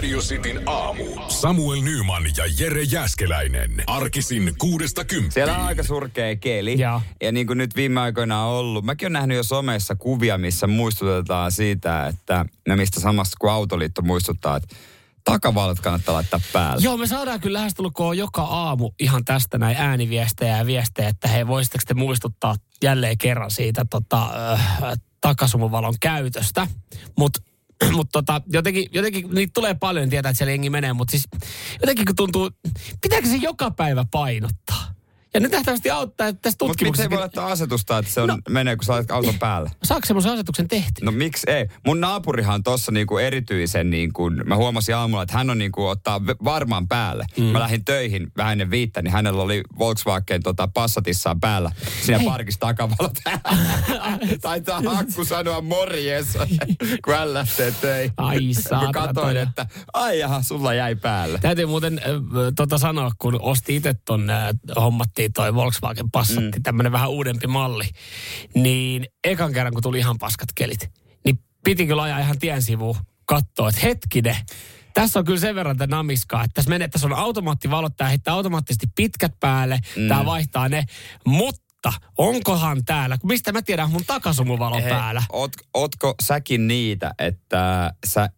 [0.00, 1.04] Radio Cityn aamu.
[1.28, 3.70] Samuel Nyman ja Jere Jäskeläinen.
[3.86, 5.32] Arkisin kuudesta kymppiin.
[5.32, 6.80] Siellä on aika surkea keli.
[6.80, 7.02] Joo.
[7.22, 8.84] Ja niin kuin nyt viime aikoina on ollut.
[8.84, 14.02] Mäkin olen nähnyt jo somessa kuvia, missä muistutetaan siitä, että ne mistä samasta kuin Autoliitto
[14.02, 14.76] muistuttaa, että
[15.24, 16.82] takavalot kannattaa laittaa päälle.
[16.82, 21.46] Joo, me saadaan kyllä lähestulkoon joka aamu ihan tästä näin ääniviestejä ja viestejä, että hei,
[21.46, 26.66] voisitteko te muistuttaa jälleen kerran siitä tota, äh, takasumuvalon käytöstä.
[27.18, 27.49] Mutta
[27.96, 31.28] mut tota, jotenkin, jotenkin niitä tulee paljon, niin tietää, että siellä jengi menee, mutta siis
[31.80, 32.50] jotenkin kun tuntuu,
[33.02, 34.99] pitääkö se joka päivä painottaa?
[35.34, 37.02] Ja nyt nähtävästi auttaa, että tässä Mutta miksi tutkimuksessa...
[37.02, 38.38] ei voi laittaa asetusta, että se on, no.
[38.48, 39.70] menee, kun sä laitat auton päälle?
[39.84, 41.04] Saako semmoisen asetuksen tehty?
[41.04, 41.66] No miksi ei?
[41.86, 46.20] Mun naapurihan on tossa niinku erityisen, niinku, mä huomasin aamulla, että hän on niinku ottaa
[46.44, 47.26] varmaan päälle.
[47.36, 47.44] Mm.
[47.44, 51.72] Mä lähdin töihin vähän ennen viittä, niin hänellä oli Volkswagen tota, Passatissaan päällä.
[52.02, 52.28] Siinä Hei.
[52.28, 53.10] parkissa takavalo
[54.42, 56.26] Taitaa hakku sanoa morjes,
[57.04, 58.12] kun hän lähtee töihin.
[58.16, 61.38] Ai saatana, katsoin, toi- että ai jaha, sulla jäi päälle.
[61.38, 62.04] Täytyy muuten äh,
[62.56, 64.48] tota sanoa, kun osti itse ton, äh,
[65.20, 66.62] hommattiin toi Volkswagen Passatti, mm.
[66.62, 67.88] tämmönen vähän uudempi malli,
[68.54, 70.90] niin ekan kerran kun tuli ihan paskat kelit,
[71.24, 74.36] niin piti kyllä ajaa ihan tien sivuun katsoa, että hetkinen,
[74.94, 78.34] tässä on kyllä sen verran tätä namiskaa, että tässä, menee, tässä on automaattivalot, tämä heittää
[78.34, 80.08] automaattisesti pitkät päälle, mm.
[80.08, 80.84] tämä vaihtaa ne,
[81.26, 85.22] mutta onkohan täällä, mistä mä tiedän, mun takasumuvalo päällä.
[85.32, 88.30] Oot, ootko säkin niitä, että sä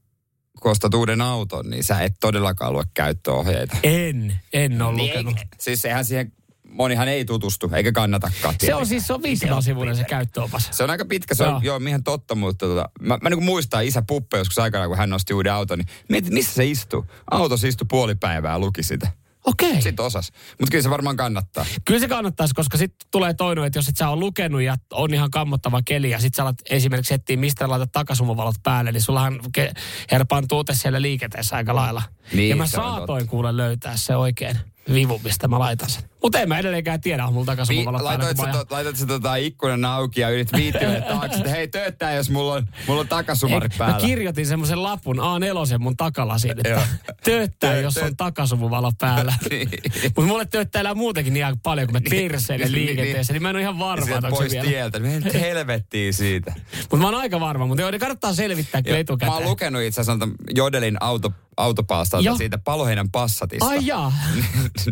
[0.60, 3.76] kun ostat uuden auton, niin sä et todellakaan lue käyttöohjeita.
[3.82, 5.38] En, en ole Niin, lukenut.
[5.38, 6.32] ei- Siis eihän siihen,
[6.72, 8.40] monihan ei tutustu, eikä kannatakaan.
[8.42, 8.86] Se on tietenkään.
[8.86, 10.68] siis se on 500 sivuinen se käyttöopas.
[10.70, 11.60] Se on aika pitkä, se on Joo.
[11.62, 15.10] joo, ihan totta, mutta tota, mä, mä niin muistan isä Puppe joskus aikana, kun hän
[15.10, 17.06] nosti uuden auton, niin mietin, missä se istuu.
[17.30, 19.08] Autossa istui puoli päivää luki sitä.
[19.44, 19.82] Okei.
[19.82, 20.32] Sitten osas.
[20.60, 21.66] Mutta kyllä se varmaan kannattaa.
[21.84, 25.14] Kyllä se kannattaisi, koska sitten tulee toinen, että jos et sä ole lukenut ja on
[25.14, 29.40] ihan kammottava keli ja sitten sä alat esimerkiksi etsiä, mistä laitat takasumuvalot päälle, niin sullahan
[29.58, 29.80] ke-
[30.10, 32.02] herpaan tuute siellä liikenteessä aika lailla.
[32.32, 34.58] Niin, ja mä on saatoin kuule löytää se oikein
[34.92, 36.02] vivu, mistä mä laitan sen.
[36.22, 38.04] Mutta en mä edelleenkään tiedä, on mulla Vi- päällä.
[38.04, 41.68] laitoit, kun sä, to, laitat sä tota ikkunan auki ja yrit viittiä taakse, että hei
[41.68, 43.94] tööttää, jos mulla on, mulla on takasumari Ei, päällä.
[43.94, 46.82] Mä kirjoitin semmoisen lapun A4 mun takalasin, että
[47.24, 49.34] tööttää, Töö- jos on takasumuvalo päällä.
[49.50, 49.68] Niin.
[50.04, 53.56] Mutta mulle tööttäilee muutenkin niin aika paljon, kun mä perseilen niin, liikenteessä, niin mä en
[53.56, 54.68] ole ihan varma, Sieltä pois vielä.
[54.68, 54.98] tieltä.
[54.98, 56.52] Me nyt helvettiin siitä.
[56.80, 59.32] Mutta mä oon aika varma, mutta joo, ne kannattaa selvittää kyllä etukäteen.
[59.32, 62.36] Mä oon lukenut itse asiassa Jodelin auto, autopalstalta Joo.
[62.36, 63.66] siitä Paloheinän Passatista.
[63.66, 64.12] Ai jaa,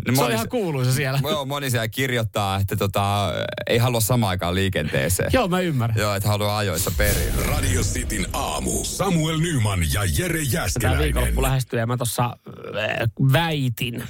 [0.07, 1.19] No, se on ihan kuuluisa siellä.
[1.29, 3.33] Joo, moni siellä kirjoittaa, että tota,
[3.67, 5.29] ei halua samaan aikaan liikenteeseen.
[5.33, 5.97] Joo, mä ymmärrän.
[5.99, 7.43] Joo, että haluaa ajoissa perille.
[7.45, 8.83] Radio Cityn aamu.
[8.83, 11.03] Samuel Nyman ja Jere Tämä Jäskeläinen.
[11.03, 14.03] viikonloppu lähestyy ja mä tuossa äh, väitin.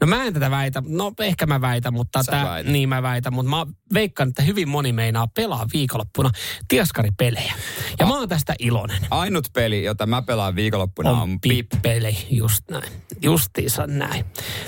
[0.00, 2.72] No mä en tätä väitä, no ehkä mä väitän, mutta Sä tää, väität.
[2.72, 6.30] niin mä väitän, mutta mä veikkaan, että hyvin moni meinaa pelaa viikonloppuna
[6.68, 7.54] tiaskaripelejä.
[7.98, 8.98] Ja mä oon tästä iloinen.
[9.10, 11.66] Ainut peli, jota mä pelaan viikonloppuna on, on Pip.
[11.82, 12.92] peli just näin.
[13.22, 14.24] Justiinsa näin.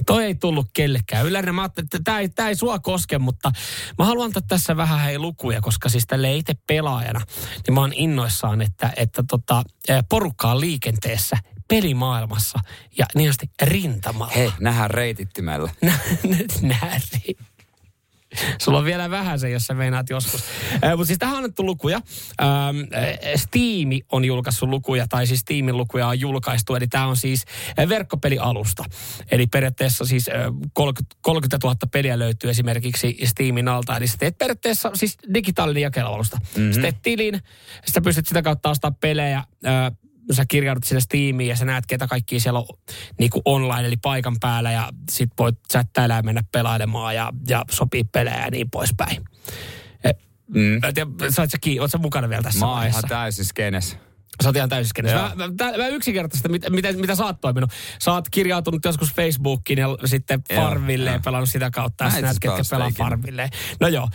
[0.07, 1.27] Toi ei tullut kellekään.
[1.27, 3.53] Yleensä mä ajattelin, että tämä ei, tää ei sua koske, mutta
[3.99, 7.21] mä haluan antaa tässä vähän hei lukuja, koska siis tälle itse pelaajana,
[7.67, 11.37] niin mä oon innoissaan, että, että tota, eh, porukkaa liikenteessä
[11.69, 12.59] pelimaailmassa
[12.99, 14.33] ja niin asti rintamalla.
[14.33, 15.71] Hei, nähdään reitittimellä.
[16.63, 17.37] Näri.
[18.59, 20.45] Sulla on vielä vähän se, jos sä meinaat joskus.
[20.85, 21.97] Äh, Mutta siis tähän on annettu lukuja.
[21.97, 26.75] Ähm, äh, Steam on julkaissut lukuja, tai siis Steamin lukuja on julkaistu.
[26.75, 27.45] Eli tämä on siis
[27.89, 28.85] verkkopelialusta.
[29.31, 30.35] Eli periaatteessa siis äh,
[30.73, 33.97] 30, 30 000 peliä löytyy esimerkiksi Steamin alta.
[33.97, 36.37] Eli sä teet periaatteessa siis digitaalinen jakelualusta.
[36.37, 36.73] Mm-hmm.
[36.73, 37.41] Sä teet tilin,
[37.95, 39.39] sä pystyt sitä kautta ostaa pelejä.
[39.39, 39.93] Äh,
[40.33, 42.67] sä kirjaudut sinne Steamiin ja sä näet, ketä kaikki siellä on
[43.19, 47.65] niin kuin online, eli paikan päällä, ja sit voit chattailla ja mennä pelailemaan ja, ja
[47.71, 49.25] sopii pelejä ja niin poispäin.
[50.55, 50.61] Mm.
[50.61, 53.45] Mä en tiedä, sait sä, kiinni, oot sä mukana vielä tässä Mä oon ihan täysin
[53.45, 53.99] skenes.
[54.43, 54.69] Sä oot ihan.
[55.05, 55.29] Joo.
[55.35, 57.71] Mä, mä, mä yksinkertaista, mitä, mitä, mitä sä oot toiminut.
[58.03, 62.05] Sä oot kirjautunut joskus Facebookiin ja sitten Joo, Farmille ja pelannut sitä kautta.
[62.05, 62.91] Ja näet, ketkä pelaa.
[62.99, 63.51] Farmille.
[63.81, 64.09] No joo,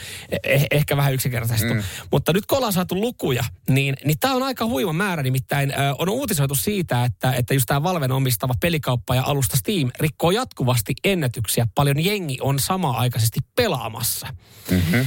[0.43, 1.73] eh, ehkä vähän yksinkertaista.
[1.73, 1.83] Mm.
[2.11, 5.23] Mutta nyt kun ollaan saatu lukuja, niin, niin tämä on aika huima määrä.
[5.23, 9.91] Nimittäin ö, on uutisoitu siitä, että, että just tämä Valven omistava pelikauppa ja alusta Steam
[9.99, 11.67] rikkoo jatkuvasti ennätyksiä.
[11.75, 14.27] Paljon jengi on samaa-aikaisesti pelaamassa.
[14.71, 15.05] Mm-hmm.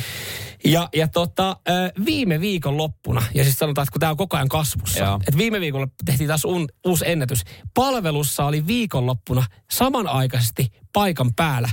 [0.65, 1.57] Ja, ja tota,
[2.05, 5.17] viime viikon loppuna, ja siis sanotaan, että kun tämä on koko ajan kasvussa, Joo.
[5.17, 7.45] että viime viikolla tehtiin taas un, uusi ennätys.
[7.75, 11.69] Palvelussa oli viikonloppuna samanaikaisesti paikan päällä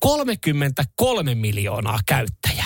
[0.00, 2.65] 33 miljoonaa käyttäjää.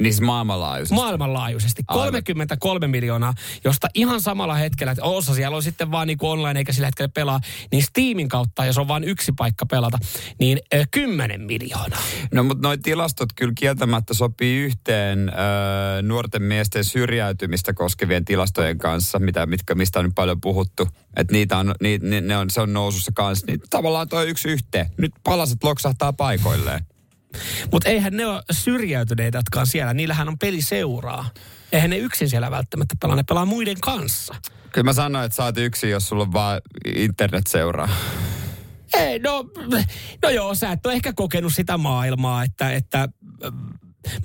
[0.00, 0.94] Niin siis maailmanlaajuisesti.
[0.94, 1.82] Maailmanlaajuisesti.
[1.88, 2.04] Aivan.
[2.04, 3.34] 33 miljoonaa,
[3.64, 6.86] josta ihan samalla hetkellä, että osa siellä on sitten vaan niin kuin online eikä sillä
[6.86, 7.40] hetkellä pelaa,
[7.72, 9.98] niin Steamin kautta, jos on vain yksi paikka pelata,
[10.38, 12.02] niin ö, 10 miljoonaa.
[12.32, 19.18] No mutta noi tilastot kyllä kieltämättä sopii yhteen ö, nuorten miesten syrjäytymistä koskevien tilastojen kanssa,
[19.18, 20.88] mitä, mitkä, mistä on nyt paljon puhuttu.
[21.16, 23.46] Että niitä on, ni, ni, ne on, se on nousussa kanssa.
[23.46, 24.86] Niin tavallaan toi yksi yhteen.
[24.96, 26.80] Nyt palaset loksahtaa paikoilleen.
[27.72, 31.30] Mutta eihän ne ole syrjäytyneitätkaan siellä, niillähän on peliseuraa.
[31.72, 34.34] Eihän ne yksin siellä välttämättä pelaa, ne pelaa muiden kanssa.
[34.72, 36.60] Kyllä mä sanoin, että saat yksi, jos sulla on vaan
[36.94, 37.88] internet seuraa.
[38.94, 39.44] Ei, no,
[40.22, 43.52] no joo, sä et ole ehkä kokenut sitä maailmaa, että, että äh,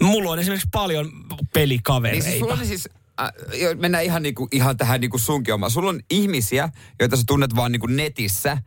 [0.02, 1.12] mulla on esimerkiksi paljon
[1.54, 2.24] pelikavereita.
[2.24, 2.90] Niin siis sulla on siis,
[3.22, 3.32] äh,
[3.80, 5.72] mennään ihan, niinku, ihan tähän niinku sunkin omaan.
[5.72, 6.70] Sulla on ihmisiä,
[7.00, 8.58] joita sä tunnet vaan niinku netissä,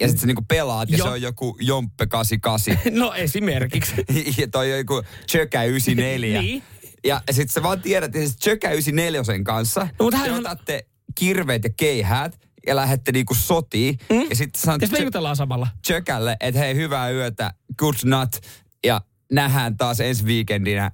[0.00, 1.06] ja sitten sä niinku pelaat, ja Joo.
[1.06, 2.78] se on joku Jomppe 88.
[3.00, 3.92] No esimerkiksi.
[4.40, 6.42] ja toi on joku Chökä 94.
[6.42, 6.62] Niin.
[7.04, 11.64] Ja sitten sä vaan tiedät, että siis Chökä 94 kanssa No, te hänhän- otatte kirveet
[11.64, 13.98] ja keihäät ja lähdette niinku sotiin.
[14.10, 14.26] Mm?
[14.30, 15.68] Ja sitten sanot Ja jutellaan samalla.
[15.86, 18.46] Chökälle, että hei, hyvää yötä, good night.
[18.84, 19.00] Ja
[19.32, 20.90] nähdään taas ensi viikendinä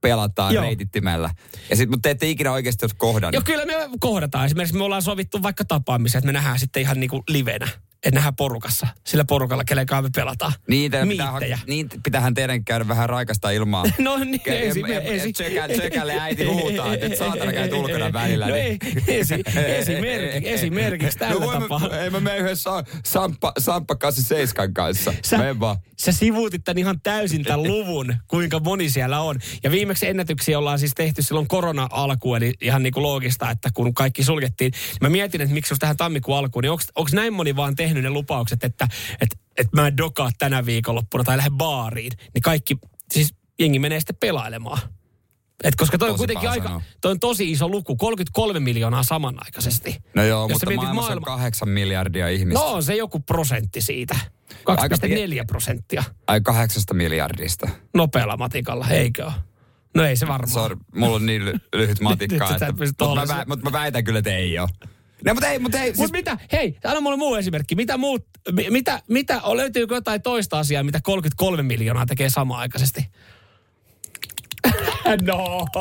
[0.00, 0.64] pelataan Joo.
[0.64, 1.30] reitittimellä.
[1.70, 3.34] Ja sit, mutta te ette ikinä oikeasti ole kohdannut.
[3.34, 4.46] Joo, kyllä me kohdataan.
[4.46, 7.68] Esimerkiksi me ollaan sovittu vaikka tapaamisen, että me nähdään sitten ihan niinku livenä.
[8.04, 8.86] Että nähdään porukassa.
[9.06, 10.52] Sillä porukalla, kenen kanssa me pelataan.
[10.68, 11.56] Niitä pitää, Miittejä.
[11.56, 13.84] hak- niin pitäähän teidän käydä vähän raikasta ilmaa.
[13.98, 18.12] No niin, Ke- esi- em- esi- Tsekä- Tsekälle äiti huutaa, että et saatana käyt ulkona
[18.12, 18.46] välillä.
[18.48, 21.78] No niin- ei, esi, esimerkiksi, esimerkiksi tällä no tapaa.
[21.88, 22.70] Mä, ei mä mene yhdessä
[23.04, 25.12] Samppa, Samppa 87 kanssa.
[25.24, 25.76] Sä, vaan.
[25.96, 29.36] sä sivuutit tän ihan täysin tämän luvun, kuinka moni siellä on.
[29.64, 33.94] Ja viimeksi ennätyksiä ollaan siis tehty silloin korona-alkuun, eli ihan niin kuin loogista, että kun
[33.94, 34.72] kaikki suljettiin.
[35.00, 38.10] Mä mietin, että miksi jos tähän tammikuun alkuun, niin onko näin moni vaan tehnyt ne
[38.10, 38.88] lupaukset, että
[39.20, 42.12] että että mä en dokaa tänä viikonloppuna tai lähde baariin.
[42.34, 42.78] Niin kaikki,
[43.12, 44.78] siis jengi menee sitten pelailemaan.
[45.64, 46.82] Et koska toi on Tosi kuitenkin aika, sanoa.
[47.00, 49.96] toi on tosi iso luku, 33 miljoonaa samanaikaisesti.
[50.14, 52.60] No joo, Jos mutta maailmassa on kahdeksan miljardia ihmistä.
[52.64, 54.16] No on se joku prosentti siitä.
[54.66, 57.68] Aika 2,4 prosenttia Ai kahdeksasta miljardista.
[57.94, 59.32] nopealla matikalla, eikö ole?
[59.94, 60.52] No ei se varmaan.
[60.52, 64.36] Sorry, mulla on niin ly- lyhyt matikka, että, mutta, mä, mutta mä väitän kyllä, että
[64.36, 64.68] ei ole.
[65.24, 65.86] No, mutta ei, mutta ei.
[65.86, 65.98] Siis...
[65.98, 67.74] Mutta mitä, hei, anna mulle muu esimerkki.
[67.74, 72.60] Mitä muut, mi- mitä, mitä, on- löytyykö jotain toista asiaa, mitä 33 miljoonaa tekee samaan
[72.60, 73.06] aikaisesti?
[75.26, 75.66] no.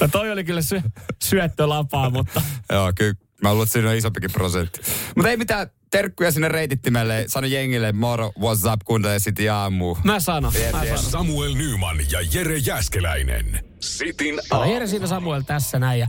[0.00, 0.82] no toi oli kyllä sy-
[1.22, 3.14] syöttölapaa, mutta joo, kyllä.
[3.42, 4.80] Mä luulen, että siinä on isompikin prosentti.
[5.16, 7.24] Mutta ei mitään terkkuja sinne reitittimelle.
[7.26, 9.96] Sano jengille, moro, what's up, kuuntelee sitten aamu.
[10.04, 10.52] mä sanon.
[10.56, 10.94] Yes, Mä yes.
[11.00, 11.10] sanon.
[11.10, 13.64] Samuel Nyman ja Jere Jäskeläinen.
[13.82, 16.08] Sitin on Jere siinä Samuel tässä näin ja,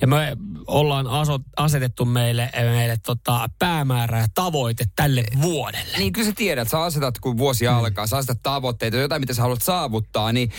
[0.00, 0.36] ja me
[0.66, 5.98] ollaan aso, asetettu meille, meille tota, päämäärä ja tavoite tälle vuodelle.
[5.98, 9.42] Niin kyllä sä tiedät, sä asetat, kun vuosi alkaa, sä asetat tavoitteita, jotain, mitä sä
[9.42, 10.50] haluat saavuttaa, niin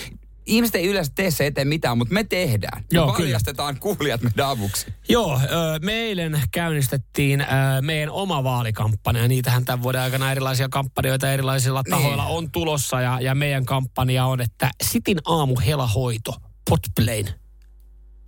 [0.46, 2.84] ihmiset ei yleensä tee se eteen mitään, mutta me tehdään.
[2.92, 3.38] Joo, me kyllä.
[3.80, 4.94] kuulijat meidän avuksi.
[5.10, 7.46] Joo, ö, me eilen käynnistettiin
[7.82, 9.22] meidän oma vaalikampanja.
[9.22, 13.02] Ja niitähän tämän vuoden aikana erilaisia kampanjoita erilaisilla tahoilla on tulossa.
[13.02, 16.34] Ja, ja meidän kampanja on, että Sitin aamu helahoito
[16.70, 17.30] Podplayn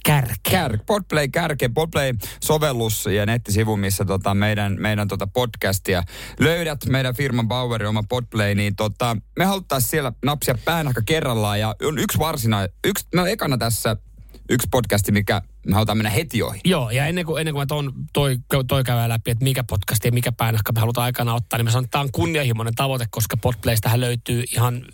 [0.05, 0.35] kärkeä.
[0.49, 6.03] Kär, Podplay kärke, Podplay-sovellus ja nettisivu, missä tota meidän, meidän tota podcastia
[6.39, 11.75] löydät, meidän firman Bauerin oma Podplay, niin tota, me haluttaisiin siellä napsia päänahka kerrallaan ja
[11.83, 13.97] on yksi varsina, yksi, no ekana tässä
[14.49, 16.59] yksi podcasti, mikä me halutaan mennä heti ohi.
[16.65, 20.05] Joo, ja ennen kuin, ennen kuin mä ton, toi, toi käydään läpi, että mikä podcast
[20.05, 23.05] ja mikä päänahka me halutaan aikana ottaa, niin mä sanon, että tämä on kunnianhimoinen tavoite,
[23.09, 24.85] koska Podplaystähän löytyy ihan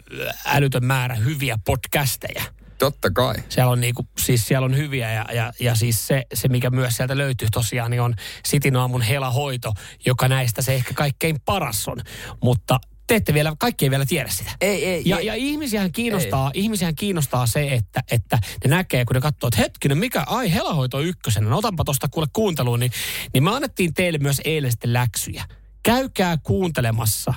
[0.45, 2.43] älytön määrä hyviä podcasteja.
[2.77, 3.35] Totta kai.
[3.49, 6.97] Siellä on, niinku, siis siellä on hyviä ja, ja, ja siis se, se, mikä myös
[6.97, 8.15] sieltä löytyy tosiaan, niin on
[8.45, 9.73] Sitin aamun helahoito,
[10.05, 12.01] joka näistä se ehkä kaikkein paras on.
[12.43, 14.51] Mutta te ette vielä, kaikki ei vielä tiedä sitä.
[14.61, 15.25] Ei, ei, Ja, ei.
[15.25, 19.97] ja ihmisiähän kiinnostaa, ihmisiähän kiinnostaa se, että, että ne näkee, kun ne katsoo, että hetkinen,
[19.97, 22.91] mikä, ai helahoito on ykkösenä, no otanpa tuosta kuule kuunteluun, niin,
[23.33, 25.45] niin me annettiin teille myös eilen sitten läksyjä.
[25.83, 27.33] Käykää kuuntelemassa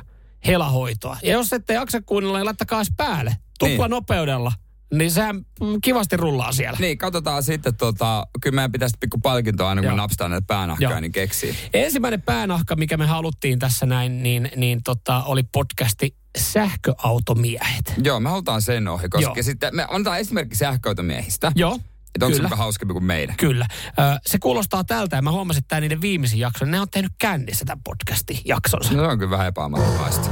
[0.46, 1.16] helahoitoa.
[1.22, 3.36] Ja jos ette jaksa kuunnella, niin laittakaa päälle.
[3.58, 3.90] Tupla Niin.
[3.90, 4.52] nopeudella.
[4.94, 6.78] Niin sehän mm, kivasti rullaa siellä.
[6.80, 9.96] Niin, katsotaan sitten, tota, kyllä meidän pitäisi pikku palkintoa aina, kun Joo.
[9.96, 11.00] me napstaan näitä päänahkaa, Joo.
[11.00, 11.54] niin keksii.
[11.74, 17.94] Ensimmäinen päänahka, mikä me haluttiin tässä näin, niin, niin tota, oli podcasti Sähköautomiehet.
[18.04, 19.42] Joo, me halutaan sen ohi, koska Joo.
[19.42, 21.52] sitten me annetaan esimerkki sähköautomiehistä.
[21.54, 21.78] Joo,
[22.14, 23.36] Että onko se hauskempi kuin meidän?
[23.36, 23.66] Kyllä.
[23.88, 23.92] Ö,
[24.26, 27.64] se kuulostaa tältä, ja mä huomasin, että tämä niiden viimeisin jakso, ne on tehnyt kännissä
[27.64, 28.94] tämän podcastin jaksonsa.
[28.94, 30.30] No, se on kyllä vähän epäammattimaista.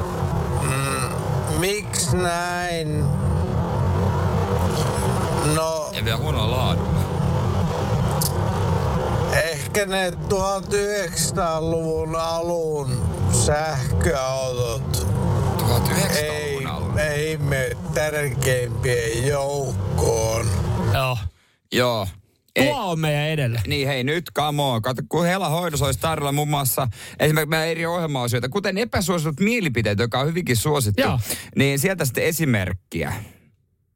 [1.59, 3.05] Miksi näin?
[5.55, 7.05] No, Ja vielä huonoa laadua.
[9.45, 15.07] ehkä ne 1900-luvun alun sähköautot
[15.59, 17.01] 1900-luvun ei, alulla.
[17.01, 20.47] ei me tärkeimpien joukkoon.
[20.95, 21.19] Joo.
[21.73, 22.07] Joo.
[22.57, 23.61] Ei, Tuo on meidän edellä.
[23.67, 24.83] niin hei nyt, come on.
[24.83, 29.99] Kato, kun Hela hoidossa olisi tarjolla muun muassa esimerkiksi meidän eri ohjelmaosioita, kuten epäsuositut mielipiteet,
[29.99, 31.03] joka on hyvinkin suosittu.
[31.03, 31.19] Joo.
[31.57, 33.13] Niin sieltä sitten esimerkkiä.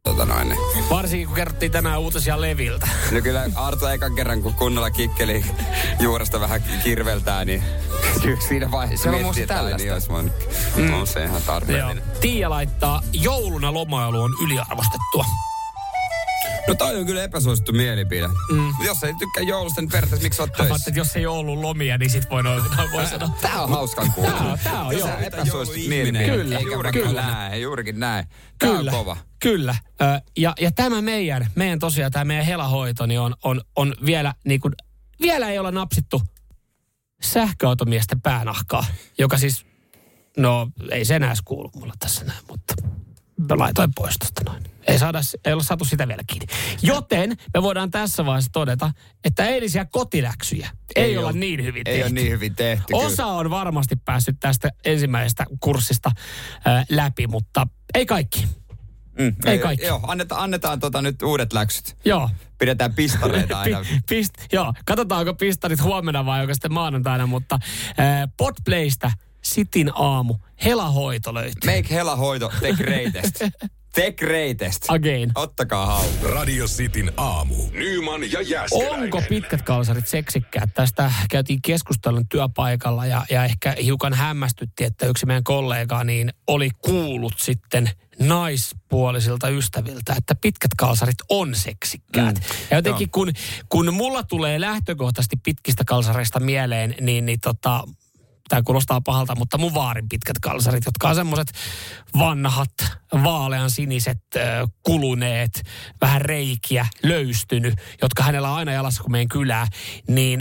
[0.02, 0.49] Tota noin.
[0.49, 0.61] niin.
[0.90, 2.88] Varsinkin kun kerrottiin tänään uutisia Leviltä.
[3.11, 5.45] No kyllä Arto ekan kerran, kun kunnolla kikkeli
[6.00, 7.62] juuresta vähän kirveltää, niin
[8.23, 10.33] kyllä siinä vaiheessa Se on miettii, että ai niin olisi voinut.
[10.76, 10.95] Mm.
[10.95, 12.02] On se ihan tarpeellinen.
[12.21, 15.25] Tiia laittaa, jouluna lomailu on yliarvostettua.
[16.69, 18.29] No toi on kyllä epäsuosittu mielipide.
[18.53, 18.73] Mm.
[18.85, 20.91] Jos ei tykkää joulusta, niin periaatteessa miksi ajattelin, töissä?
[20.91, 23.31] että jos ei ole ollut lomia, niin sit voi, noin, voi sanoa.
[23.41, 24.31] Tää on hauskan kuulla.
[24.31, 25.19] Tää on- tää on, joo.
[25.19, 26.25] epäsuosittu mielipide.
[26.25, 27.23] Kyllä, juurikin kyllä.
[27.23, 28.27] näin, juurikin näin.
[28.59, 29.17] Tää Kyllä, on kova.
[29.41, 29.75] kyllä.
[30.01, 30.05] Ö,
[30.39, 34.61] ja, ja tämä meidän, meidän tosiaan tämä meidän helahoito, niin on, on, on vielä niin
[34.61, 34.73] kuin,
[35.23, 36.23] vielä ei olla napsittu
[37.23, 38.85] sähköautomiesten päänahkaa,
[39.19, 39.67] joka siis,
[40.37, 42.75] no ei se enää kuulu mulla tässä näin, mutta
[43.59, 44.62] laitoin pois tosta noin.
[44.87, 46.47] Ei, saada, ei olla saatu sitä vielä kiinni.
[46.83, 48.90] Joten me voidaan tässä vaiheessa todeta,
[49.25, 52.02] että eilisiä kotiläksyjä ei, ei olla oo- niin hyvin Ei tehty.
[52.02, 52.85] ole niin hyvin tehty.
[52.92, 56.11] Osa on varmasti päässyt tästä ensimmäisestä kurssista
[56.66, 58.47] äh, läpi, mutta ei kaikki.
[59.18, 59.87] Mm, ei kaikki.
[59.87, 61.97] Joo, annetaan, annetaan tota nyt uudet läksyt.
[62.04, 62.30] Joo.
[62.59, 63.80] Pidetään pistareita aina.
[63.80, 67.59] Pi- pist, joo, katsotaanko pistarit huomenna vai onko sitten maanantaina, mutta
[68.00, 69.12] äh, Podplaystä
[69.49, 71.76] Sitin aamu, helahoito löytyy.
[71.76, 73.35] Make Hela hoito the greatest.
[73.95, 74.85] The greatest.
[74.88, 75.33] Again.
[75.35, 76.33] Ottakaa haltuun.
[76.33, 77.55] Radio Cityn aamu.
[77.73, 79.02] Nyman ja Jääskeläinen.
[79.02, 80.71] Onko pitkät kalsarit seksikkäät?
[80.75, 86.71] Tästä käytiin keskustelun työpaikalla ja, ja ehkä hiukan hämmästytti, että yksi meidän kollega niin oli
[86.85, 92.35] kuullut sitten naispuolisilta ystäviltä, että pitkät kalsarit on seksikkäät.
[92.35, 93.33] Mm, ja jotenkin kun,
[93.69, 97.85] kun mulla tulee lähtökohtaisesti pitkistä kalsareista mieleen, niin, niin tota,
[98.49, 101.52] tämä kuulostaa pahalta, mutta mun vaarin pitkät kalsarit, jotka on semmoiset
[102.19, 102.71] vanhat,
[103.23, 104.23] vaalean siniset,
[104.83, 105.62] kuluneet,
[106.00, 109.67] vähän reikiä, löystynyt, jotka hänellä on aina jalassa, kun meidän kylää,
[110.09, 110.40] niin,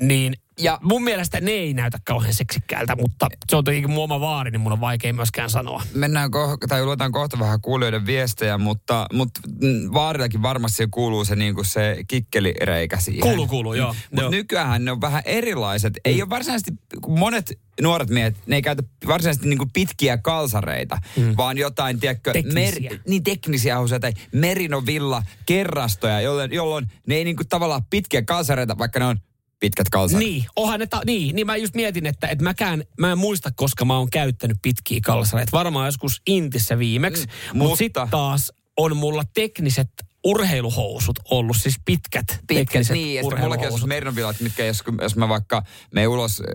[0.00, 4.20] niin ja mun mielestä ne ei näytä kauhean seksikkäältä, mutta se on tietenkin mun oma
[4.20, 5.82] vaari, niin mun on vaikea myöskään sanoa.
[5.94, 11.36] Mennään ko- tai luetaan kohta vähän kuulijoiden viestejä, mutta, mutta mm, vaarillakin varmasti kuuluu se,
[11.36, 13.20] niin kuin se kikkelireikä siihen.
[13.20, 13.94] Kuuluu, kuuluu, joo.
[14.10, 14.30] Mutta joo.
[14.30, 15.94] nykyään ne on vähän erilaiset.
[16.04, 16.70] Ei ole varsinaisesti,
[17.08, 21.34] monet nuoret miehet, ne ei käytä varsinaisesti niin kuin pitkiä kalsareita, mm.
[21.36, 22.90] vaan jotain, tiedätkö, Teknisiä.
[23.08, 28.78] niin teknisiä housuja tai merinovilla kerrastoja, jolloin, jolloin ne ei niin kuin tavallaan pitkiä kalsareita,
[28.78, 29.18] vaikka ne on
[29.60, 30.26] pitkät kalsarit.
[30.26, 33.50] Niin, onhan ne ta- niin, niin mä just mietin, että, että mäkään, mä en muista,
[33.56, 35.52] koska mä oon käyttänyt pitkiä kalsareita.
[35.52, 39.88] Varmaan joskus Intissä viimeksi, mm, mutta mutta- sitten taas on mulla tekniset
[40.24, 45.16] urheiluhousut ollut, siis pitkät, Pitkät, tekniset niin, ja sitten mullakin on merinovilat, mitkä jos, jos
[45.16, 45.62] mä vaikka
[45.94, 46.46] menen ulos äh,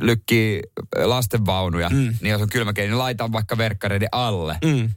[0.00, 0.62] lykkii
[1.04, 2.14] lastenvaunuja, mm.
[2.20, 4.58] niin jos on kylmäkeli, niin laitan vaikka verkkareiden alle.
[4.64, 4.90] Mm.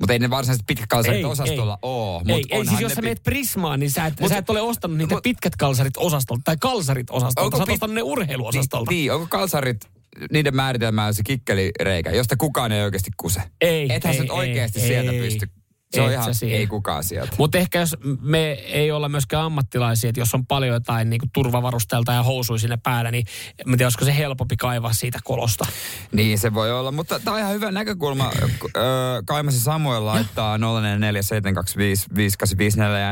[0.00, 1.78] Mutta ei ne varsinaisesti pitkät kalsarit Ei, osastolla ei.
[1.82, 2.22] oo.
[2.28, 4.50] Ei, Mut ei siis onhan jos sä meet Prismaan, niin sä et, Mut- sä et
[4.50, 7.40] ole ostanut niitä mut- pitkät kalsarit osastolta tai kalsarit osastolta.
[7.42, 8.90] Onko Sä oot pit- ostanut ne urheiluosastolta.
[8.90, 9.80] Niin, niin, onko kalsarit,
[10.32, 13.40] niiden määritelmä on se kikkelireikä, josta kukaan ei oikeasti kuse.
[13.60, 15.20] Ei, Ethän ei, sä nyt oikeasti ei, sieltä ei.
[15.20, 15.48] pysty.
[15.90, 16.58] Se on ihan, siihen.
[16.58, 17.32] ei kukaan sieltä.
[17.38, 22.12] Mutta ehkä jos me ei olla myöskään ammattilaisia, että jos on paljon jotain niin turvavarustelta
[22.12, 23.26] ja housui sinne päällä, niin
[23.66, 25.66] mä tiedän, olisiko se helpompi kaivaa siitä kolosta.
[26.12, 28.30] Niin se voi olla, mutta tämä on ihan hyvä näkökulma.
[28.76, 30.60] Öö, Kaimasi Samuel laittaa 0447255854,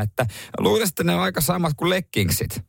[0.03, 0.25] että
[0.59, 2.61] luulisin, että ne on aika samat kuin leggingsit.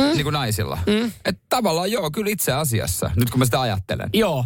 [0.00, 0.04] Mm.
[0.04, 0.78] Niin kuin naisilla.
[0.86, 1.12] Mm.
[1.24, 4.10] Että tavallaan joo, kyllä itse asiassa, nyt kun mä sitä ajattelen.
[4.12, 4.44] Joo.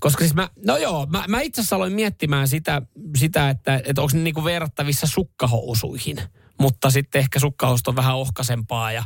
[0.00, 2.82] Koska siis mä, no joo, mä, mä itse asiassa aloin miettimään sitä,
[3.16, 6.16] sitä että, että onko ne niinku verrattavissa sukkahousuihin.
[6.60, 9.04] Mutta sitten ehkä sukkahousut on vähän ohkaisempaa ja,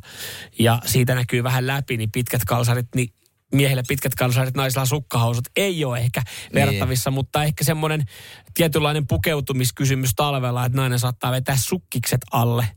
[0.59, 3.09] ja siitä näkyy vähän läpi, niin pitkät kalsarit, niin
[3.54, 6.23] miehille pitkät kalsarit, naisilla sukkahousut ei ole ehkä
[6.54, 7.14] verrattavissa, niin.
[7.14, 8.04] mutta ehkä semmoinen
[8.54, 12.69] tietynlainen pukeutumiskysymys talvella, että nainen saattaa vetää sukkikset alle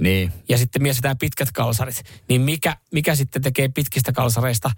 [0.00, 0.32] Niin.
[0.48, 4.70] ja sitten mies vetää pitkät kalsarit, niin mikä, mikä sitten tekee pitkistä kalsareista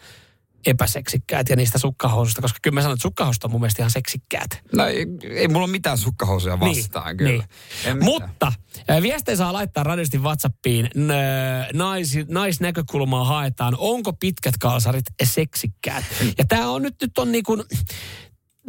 [0.66, 4.60] epäseksikkäät ja niistä sukkahousuista, koska kyllä mä sanon, että sukkahousut on mun mielestä ihan seksikkäät.
[4.72, 7.44] No ei, ei mulla ole mitään sukkahousuja vastaan kyllä.
[7.84, 7.98] En mitään.
[8.04, 8.52] Mutta
[9.02, 10.90] viestejä saa laittaa radistin WhatsAppiin.
[11.72, 13.74] Nais, naisnäkökulmaa haetaan.
[13.78, 16.04] Onko pitkät kalsarit seksikkäät?
[16.38, 17.62] Ja tämä on nyt, nyt on niin kuin,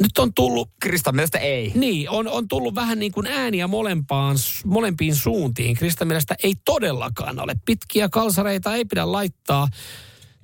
[0.02, 1.72] nyt on tullut Kristan mielestä ei.
[1.74, 5.76] niin, on, on tullut vähän niin kuin ääniä molempaan, molempiin suuntiin.
[5.76, 7.54] Kristan mielestä ei todellakaan ole.
[7.64, 9.68] Pitkiä kalsareita ei pidä laittaa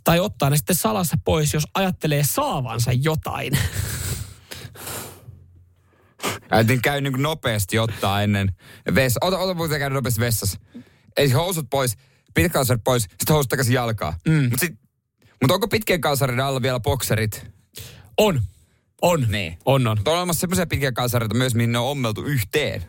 [0.05, 3.59] tai ottaa ne sitten salassa pois, jos ajattelee saavansa jotain.
[6.51, 8.53] Äitin käy niin nopeasti ottaa ennen
[8.95, 9.21] vessa.
[9.23, 10.59] Ota, ota muuten käydä nopeasti vessassa.
[11.17, 11.97] Ei housut pois,
[12.35, 14.19] pitkät kalsarit pois, sitten housut takaisin jalkaa.
[14.29, 14.51] Mm.
[14.51, 14.67] Mutta
[15.43, 17.47] mut onko pitkien kalsarin alla vielä bokserit?
[18.19, 18.43] On.
[19.03, 19.27] On.
[19.29, 19.59] Niin.
[19.65, 19.99] On, on.
[19.99, 22.85] Mutta on olemassa semmoisia pitkiä kalsareita myös, mihin ne on ommeltu yhteen.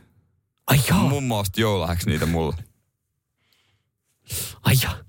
[0.68, 1.00] Ai jaa.
[1.00, 2.56] Mun mielestä joululahjaksi niitä mulle.
[4.64, 5.05] Ai jaa.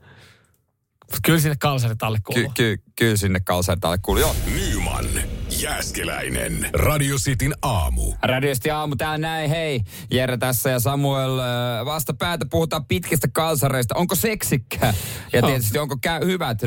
[1.27, 2.51] Kyllä sinne kalsarit alle kuuluu.
[2.55, 4.21] Ky- ky- kyllä sinne kalsarit alle kuuluu.
[4.21, 4.37] Joo.
[4.55, 5.05] Nyman,
[5.63, 6.69] Jääskeläinen.
[6.73, 8.15] Radio Cityn aamu.
[8.23, 9.81] Radiosti aamu täällä näin, hei.
[10.11, 11.45] Jere tässä ja Samuel äh,
[11.85, 13.95] vasta päätä puhutaan pitkistä kalsareista.
[13.95, 14.95] Onko seksikkää?
[15.33, 16.67] Ja tietysti onko käy hyvät 047255854.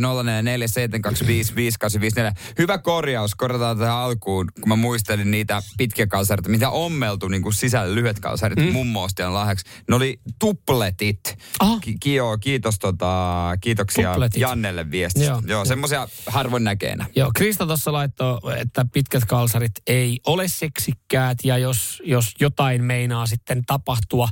[2.58, 7.54] Hyvä korjaus, korjataan tähän alkuun, kun mä muistelin niitä pitkiä kalsareita, mitä ommeltu niin kuin
[7.54, 8.72] sisällä lyhyet kalsarit mm.
[8.72, 9.66] mummostian lahjaksi.
[9.90, 11.38] Ne oli tupletit.
[11.60, 11.80] Aha.
[11.82, 14.42] Ki- ki- joo, kiitos tota, kiitoksia Tupletit.
[14.42, 15.32] Jannelle viestistä.
[15.32, 15.42] Joo.
[15.46, 17.06] Joo, joo semmoisia harvoin näkeenä.
[17.16, 23.26] Joo, Krista tuossa laittoi, että pitkät kalsarit ei ole seksikkäät ja jos, jos jotain meinaa
[23.26, 24.30] sitten tapahtua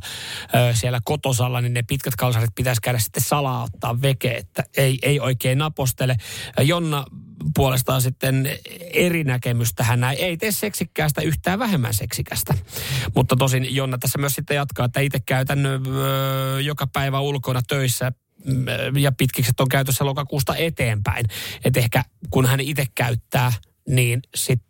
[0.56, 5.00] ö, siellä kotosalla, niin ne pitkät kalsarit pitäisi käydä sitten salaa ottaa veke, että ei,
[5.01, 6.18] ei oikein napostele.
[6.62, 7.06] Jonna
[7.56, 8.50] puolestaan sitten
[8.94, 10.18] eri näkemys tähän näin.
[10.18, 12.54] Ei tee seksikkäästä yhtään vähemmän seksikästä.
[13.16, 15.80] Mutta tosin Jonna tässä myös sitten jatkaa, että itse käytän ö,
[16.62, 18.12] joka päivä ulkona töissä
[18.46, 21.25] mm, ja pitkikset on käytössä lokakuusta eteenpäin.
[21.63, 23.54] Et ehkä kun hän itse käyttää,
[23.88, 24.62] niin sit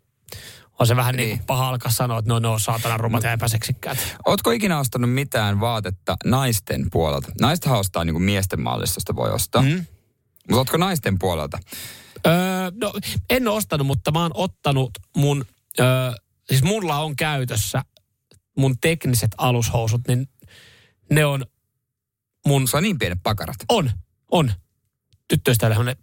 [0.78, 1.46] on se vähän niin, Niin.
[1.46, 3.98] paha alkaa sanoa, että no no saatana rumat ja epäseksikkäät.
[4.26, 7.32] Ootko ikinä ostanut mitään vaatetta naisten puolelta?
[7.40, 9.62] Naistahan ostaa niin kuin miesten mallistosta voi ostaa.
[9.62, 9.86] Mm.
[10.48, 11.58] Mutta ootko naisten puolelta?
[12.26, 12.32] Öö,
[12.80, 12.92] no
[13.30, 15.44] en ole ostanut, mutta mä oon ottanut mun,
[15.80, 16.12] öö,
[16.48, 17.82] siis mulla on käytössä
[18.56, 20.28] mun tekniset alushousut, niin
[21.10, 21.44] ne on
[22.46, 23.56] mun Se on niin pienet pakarat.
[23.68, 23.90] On,
[24.30, 24.52] on.
[25.28, 25.94] Tyttöistä on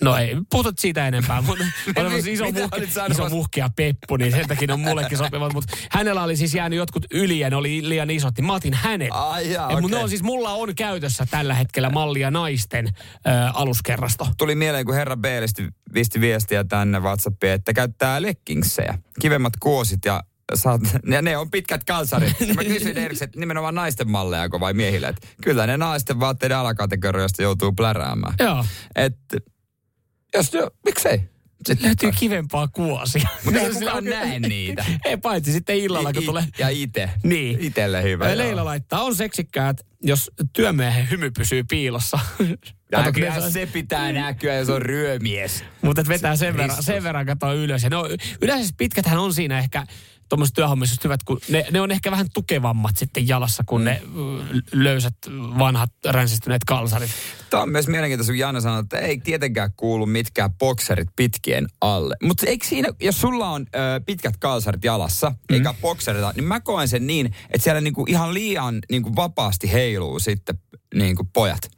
[0.00, 1.64] no ei, puhuta siitä enempää, mutta
[1.96, 5.76] on Mitä iso, muhke, iso muhkea peppu, niin sen takia ne on mullekin sopivat, mutta
[5.90, 9.08] hänellä oli siis jäänyt jotkut yli ja ne oli liian isot, niin mä otin hänet.
[9.10, 10.02] Ai jaa, Ja, Mutta ne okei.
[10.04, 14.28] on siis, mulla on käytössä tällä hetkellä mallia naisten ö, aluskerrasto.
[14.38, 18.98] Tuli mieleen, kun herra Beelisti visti viestiä tänne WhatsAppiin, että käyttää lekkingsejä.
[19.20, 20.22] Kivemmat kuosit ja
[20.54, 20.80] saat,
[21.12, 22.32] ja ne on pitkät kalsarit.
[22.56, 25.08] Mä kysyin Eriks, että nimenomaan naisten malleja vai miehille.
[25.08, 28.34] Että kyllä ne naisten vaatteiden alakategorioista joutuu pläräämään.
[28.38, 28.64] Joo,
[28.96, 29.36] Että
[30.34, 31.20] jos jo, miksei?
[31.66, 33.28] Sitten löytyy kivempaa kuosia.
[33.44, 34.84] Mutta ei kukaan näe niitä.
[35.04, 36.44] ei paitsi sitten illalla, kun I- tulee...
[36.58, 37.10] Ja ite.
[37.22, 37.60] Niin.
[37.60, 38.24] Itelle hyvä.
[38.24, 38.64] Leila joo.
[38.64, 42.18] laittaa, on seksikkäät, jos työmiehen hymy pysyy piilossa.
[42.92, 45.64] Ja Kato, kyllä ne- se pitää näkyä, jos on ryömies.
[45.82, 47.82] Mutta et vetää sen verran, sen verran katoa ylös.
[47.82, 48.10] Ja ne on,
[48.42, 49.86] yleensä pitkäthän on siinä ehkä
[50.28, 54.02] tuommoisessa työhommissa just hyvät, kun ne, ne, on ehkä vähän tukevammat sitten jalassa kuin ne
[54.02, 55.14] ö, löysät,
[55.58, 57.10] vanhat, ränsistyneet kalsarit.
[57.50, 62.16] Tämä on myös mielenkiintoista, kun Janne sanoi, että ei tietenkään kuulu mitkään bokserit pitkien alle.
[62.22, 65.54] Mutta eikö siinä, jos sulla on ö, pitkät kalsarit jalassa, mm.
[65.54, 70.18] eikä bokserita, niin mä koen sen niin, että siellä niinku ihan liian niinku vapaasti heiluu
[70.18, 70.58] sitten
[70.94, 71.70] niinku pojat.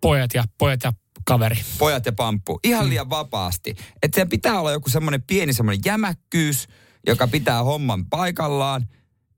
[0.00, 0.92] Pojat ja, pojat ja
[1.24, 1.56] kaveri.
[1.78, 2.60] Pojat ja pamppu.
[2.64, 3.76] Ihan liian vapaasti.
[4.02, 6.68] Että siellä pitää olla joku semmoinen pieni semmoinen jämäkkyys,
[7.06, 8.88] joka pitää homman paikallaan.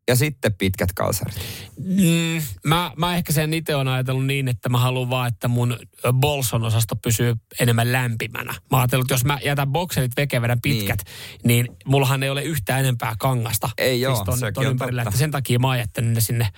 [0.09, 1.35] Ja sitten pitkät kalsarit.
[1.79, 5.77] Mm, mä, mä ehkä sen itse on ajatellut niin, että mä haluan vaan, että mun
[6.13, 8.55] bolson osasto pysyy enemmän lämpimänä.
[8.71, 10.99] Mä ajatellut, että jos mä jätän bokserit vekevedän pitkät,
[11.45, 11.67] niin.
[11.67, 13.71] niin mullahan ei ole yhtään enempää kangasta.
[13.79, 15.09] Ei joo, siis ton, ton on ympärillä, totta.
[15.09, 16.49] että sen takia mä jättänyt ne sinne,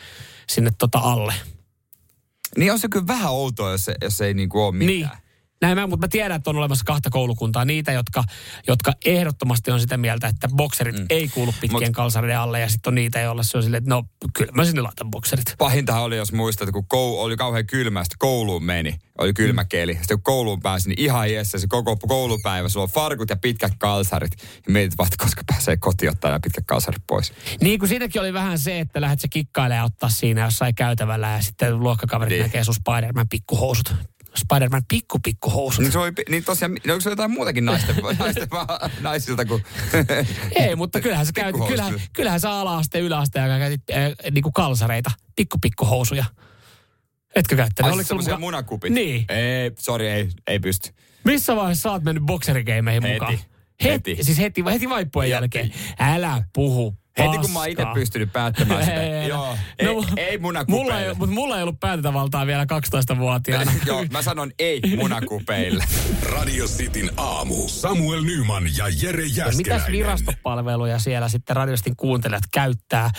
[0.48, 1.34] sinne tota alle.
[2.56, 5.16] Niin on se kyllä vähän outoa, jos, se, jos ei niinku ole mitään.
[5.16, 5.25] Niin.
[5.62, 7.64] Näin mä, mutta mä tiedän, että on olemassa kahta koulukuntaa.
[7.64, 8.24] Niitä, jotka,
[8.66, 11.06] jotka ehdottomasti on sitä mieltä, että bokserit mm.
[11.10, 12.60] ei kuulu pitkien Mut- kalsareiden alle.
[12.60, 15.54] Ja sitten on niitä, joilla se on silleen, että no kyllä mä sinne laitan bokserit.
[15.58, 18.98] Pahintahan oli, jos muistat, kun kou, oli kauhean kylmä, sitten kouluun meni.
[19.18, 19.94] Oli kylmä keli.
[19.94, 22.68] Sitten kun kouluun pääsi, niin ihan iässä se koko koulupäivä.
[22.68, 24.32] Sulla on farkut ja pitkät kalsarit.
[24.66, 27.32] Ja mietit vaan, että koska pääsee kotiin ottaa nämä pitkät kalsarit pois.
[27.60, 31.28] Niin kuin siinäkin oli vähän se, että lähdet se kikkailemaan ja ottaa siinä jossain käytävällä
[31.28, 32.42] ja sitten luokkakaverit niin.
[32.42, 33.94] näkee sun Spider-Man pikkuhousut.
[34.38, 35.82] Spider-Man pikku pikkuhousut.
[35.82, 39.64] Niin, se oli, niin tosiaan, niin onko se jotain muutakin naisten, naisten vaan naisilta kuin...
[40.64, 45.10] Ei, mutta kyllähän sä käytit, kyllähän, kyllähän sä ala-aste, yläaste ja käytit äh, niinku kalsareita,
[45.36, 46.24] pikku pikkuhousuja.
[47.36, 47.92] Etkö käyttänyt?
[47.92, 48.92] Ai siis semmoisia muka- munakupit?
[48.92, 49.24] Niin.
[49.28, 50.90] Ei, sori, ei, ei pysty.
[51.24, 53.32] Missä vaiheessa sä oot mennyt bokserigeimeihin mukaan?
[53.32, 53.46] Heti.
[53.84, 54.24] Heti.
[54.24, 55.72] Siis heti, heti vaippujen jälkeen.
[55.98, 59.02] Älä puhu Heti kun mä oon itse pystynyt päättämään sitä.
[59.02, 60.84] Ei, Joo, ei, no, ei munakupeille.
[60.84, 63.72] Mulla ei, mutta mulla ei ollut päätäntävaltaa vielä 12-vuotiaana.
[63.86, 65.84] Joo, mä sanon ei munakupeille.
[66.32, 67.68] Radio Cityn aamu.
[67.68, 69.56] Samuel Nyman ja Jere Jäskeläinen.
[69.56, 73.10] Mitäs virastopalveluja siellä sitten radiostin kuuntelijat käyttää?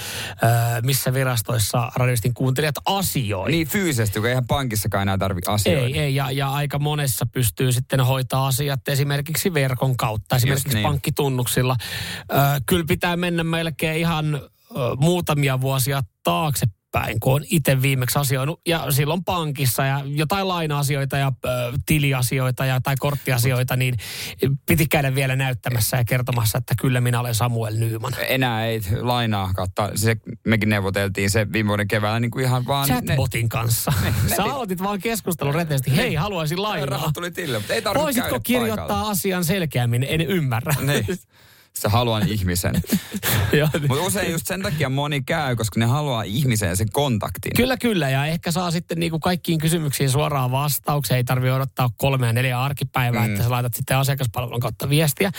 [0.83, 3.51] Missä virastoissa radiostin kuuntelijat asioi?
[3.51, 5.85] Niin fyysisesti, kun eihän pankissakaan enää tarvi asioida.
[5.85, 10.83] Ei, ei, ja, ja aika monessa pystyy sitten hoitaa asiat esimerkiksi verkon kautta, esimerkiksi niin.
[10.83, 11.75] pankkitunnuksilla.
[12.31, 14.41] Ö, kyllä pitää mennä melkein ihan ö,
[14.99, 16.77] muutamia vuosia taaksepäin
[17.19, 18.61] kun on itse viimeksi asioinut.
[18.67, 21.49] Ja silloin pankissa ja jotain laina-asioita ja ö,
[21.85, 23.95] tiliasioita ja tai korttiasioita, niin
[24.65, 28.13] piti käydä vielä näyttämässä ja kertomassa, että kyllä minä olen Samuel Nyyman.
[28.27, 29.91] Enää ei lainaa kattaa.
[29.95, 30.15] Se,
[30.47, 32.87] mekin neuvoteltiin se viime vuoden keväällä niin kuin ihan vaan...
[32.87, 33.93] Chatbotin kanssa.
[34.35, 35.95] Sä aloitit vaan keskustelun reteesti.
[35.95, 36.85] Hei, haluaisin lainaa.
[36.85, 39.09] Rahat tuli tilille, mutta ei tarvitse Voisitko kirjoittaa paikalla.
[39.09, 40.05] asian selkeämmin?
[40.09, 40.73] En ymmärrä.
[40.81, 41.05] Niin.
[41.81, 42.75] Sä haluan ihmisen.
[43.87, 47.51] Mutta usein just sen takia moni käy, koska ne haluaa ihmiseen sen kontaktin.
[47.55, 48.09] Kyllä, kyllä.
[48.09, 51.17] Ja ehkä saa sitten niinku kaikkiin kysymyksiin suoraan vastauksia.
[51.17, 53.31] Ei tarvitse odottaa kolmea neljä arkipäivää, mm.
[53.31, 55.31] että sä laitat sitten asiakaspalvelun kautta viestiä.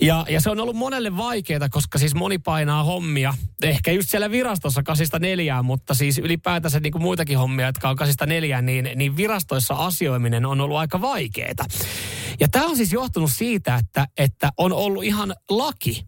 [0.00, 3.34] Ja, ja se on ollut monelle vaikeaa, koska siis moni painaa hommia.
[3.62, 7.96] Ehkä just siellä virastossa kasista neljään, mutta siis ylipäätänsä niin kuin muitakin hommia, jotka on
[7.96, 11.66] kasista neljään, niin, niin virastoissa asioiminen on ollut aika vaikeaa.
[12.40, 16.06] Ja tämä on siis johtunut siitä, että, että on ollut ihan laki,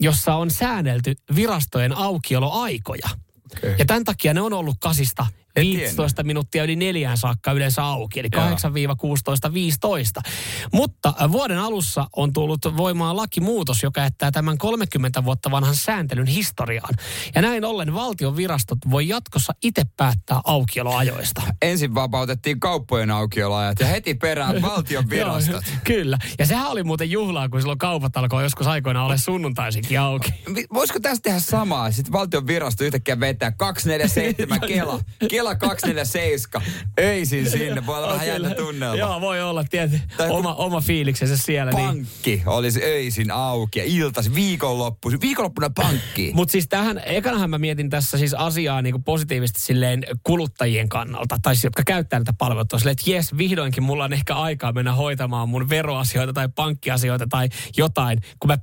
[0.00, 3.08] jossa on säännelty virastojen aukioloaikoja.
[3.56, 3.74] Okei.
[3.78, 5.26] Ja tämän takia ne on ollut kasista
[5.56, 8.44] 15 minuuttia yli neljään saakka yleensä auki, eli Joo.
[8.44, 10.30] 8-16-15.
[10.72, 16.26] Mutta äh, vuoden alussa on tullut voimaan lakimuutos, joka jättää tämän 30 vuotta vanhan sääntelyn
[16.26, 16.94] historiaan.
[17.34, 21.42] Ja näin ollen valtion virastot voi jatkossa itse päättää aukioloajoista.
[21.62, 25.52] Ensin vapautettiin kauppojen aukioloajat ja heti perään valtion virastot.
[25.66, 26.18] Joo, kyllä.
[26.38, 30.34] Ja sehän oli muuten juhlaa, kun silloin kaupat alkoi joskus aikoina olla sunnuntaisinkin auki.
[30.74, 31.90] Voisiko tästä tehdä samaa?
[31.90, 35.00] Sitten valtion virasto yhtäkkiä vetää 247 Kela.
[35.30, 36.62] Kela 247.
[37.00, 37.86] Öisin sinne.
[37.86, 38.32] Voi olla vähän Kyllä.
[38.32, 38.96] jännä tunnelma.
[38.96, 40.06] Joo, voi olla tietysti.
[40.28, 41.72] Oma, oma fiiliksensä siellä.
[41.72, 41.86] Niin.
[41.86, 45.10] Pankki olisi öisin auki ja iltasi viikonloppu.
[45.20, 46.30] Viikonloppuna pankki.
[46.34, 51.54] Mutta siis tähän, ekanahan mä mietin tässä siis asiaa niin positiivisesti silleen kuluttajien kannalta, tai
[51.54, 55.48] siis, jotka käyttää näitä palveluita, silleen, että jes, vihdoinkin mulla on ehkä aikaa mennä hoitamaan
[55.48, 58.58] mun veroasioita tai pankkiasioita tai jotain, kun mä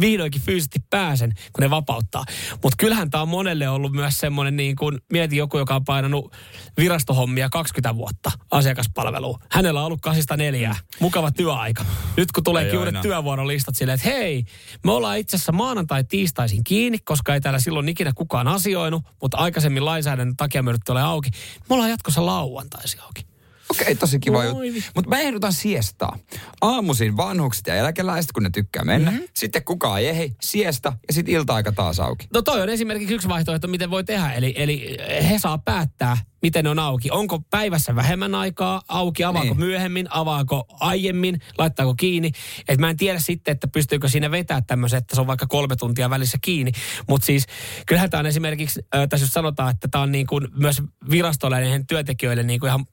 [0.00, 2.24] vihdoinkin fyysisesti pääsen, kun ne vapauttaa.
[2.50, 6.32] Mutta kyllähän tämä on monelle ollut myös semmoinen, niin kuin, mieti joku, joka on painanut
[6.78, 9.38] virastohommia 20 vuotta asiakaspalveluun.
[9.50, 10.76] Hänellä on ollut kasista neljää.
[11.00, 11.84] Mukava työaika.
[12.16, 14.44] Nyt kun tulee uudet työvuorolistat silleen, että hei,
[14.84, 19.84] me ollaan itse asiassa maanantai-tiistaisin kiinni, koska ei täällä silloin ikinä kukaan asioinut, mutta aikaisemmin
[19.84, 21.30] lainsäädännön takia me nyt ole auki.
[21.68, 23.33] Me ollaan jatkossa lauantaisin auki.
[23.70, 24.62] Okei, tosi kiva juttu.
[24.94, 26.18] Mutta mä ehdotan siestaa.
[26.60, 29.10] Aamuisin vanhukset ja eläkeläiset, kun ne tykkää mennä.
[29.10, 29.28] Mm-hmm.
[29.34, 32.26] Sitten kukaan ei ehdi, siesta ja sitten ilta-aika taas auki.
[32.32, 34.32] No toi on esimerkiksi yksi vaihtoehto, miten voi tehdä.
[34.32, 34.96] Eli, eli
[35.30, 37.10] he saa päättää, miten ne on auki.
[37.10, 39.58] Onko päivässä vähemmän aikaa auki, avaako Niin.
[39.58, 42.30] myöhemmin, avaako aiemmin, laittaako kiinni.
[42.68, 45.76] Et mä en tiedä sitten, että pystyykö siinä vetää tämmöisen, että se on vaikka kolme
[45.76, 46.72] tuntia välissä kiinni.
[47.08, 47.46] Mutta siis
[47.86, 51.68] kyllähän tämä on esimerkiksi, äh, tässä jos sanotaan, että tämä on niin kuin myös virastolle
[51.68, 52.84] ja työntekijöille niin kuin ihan,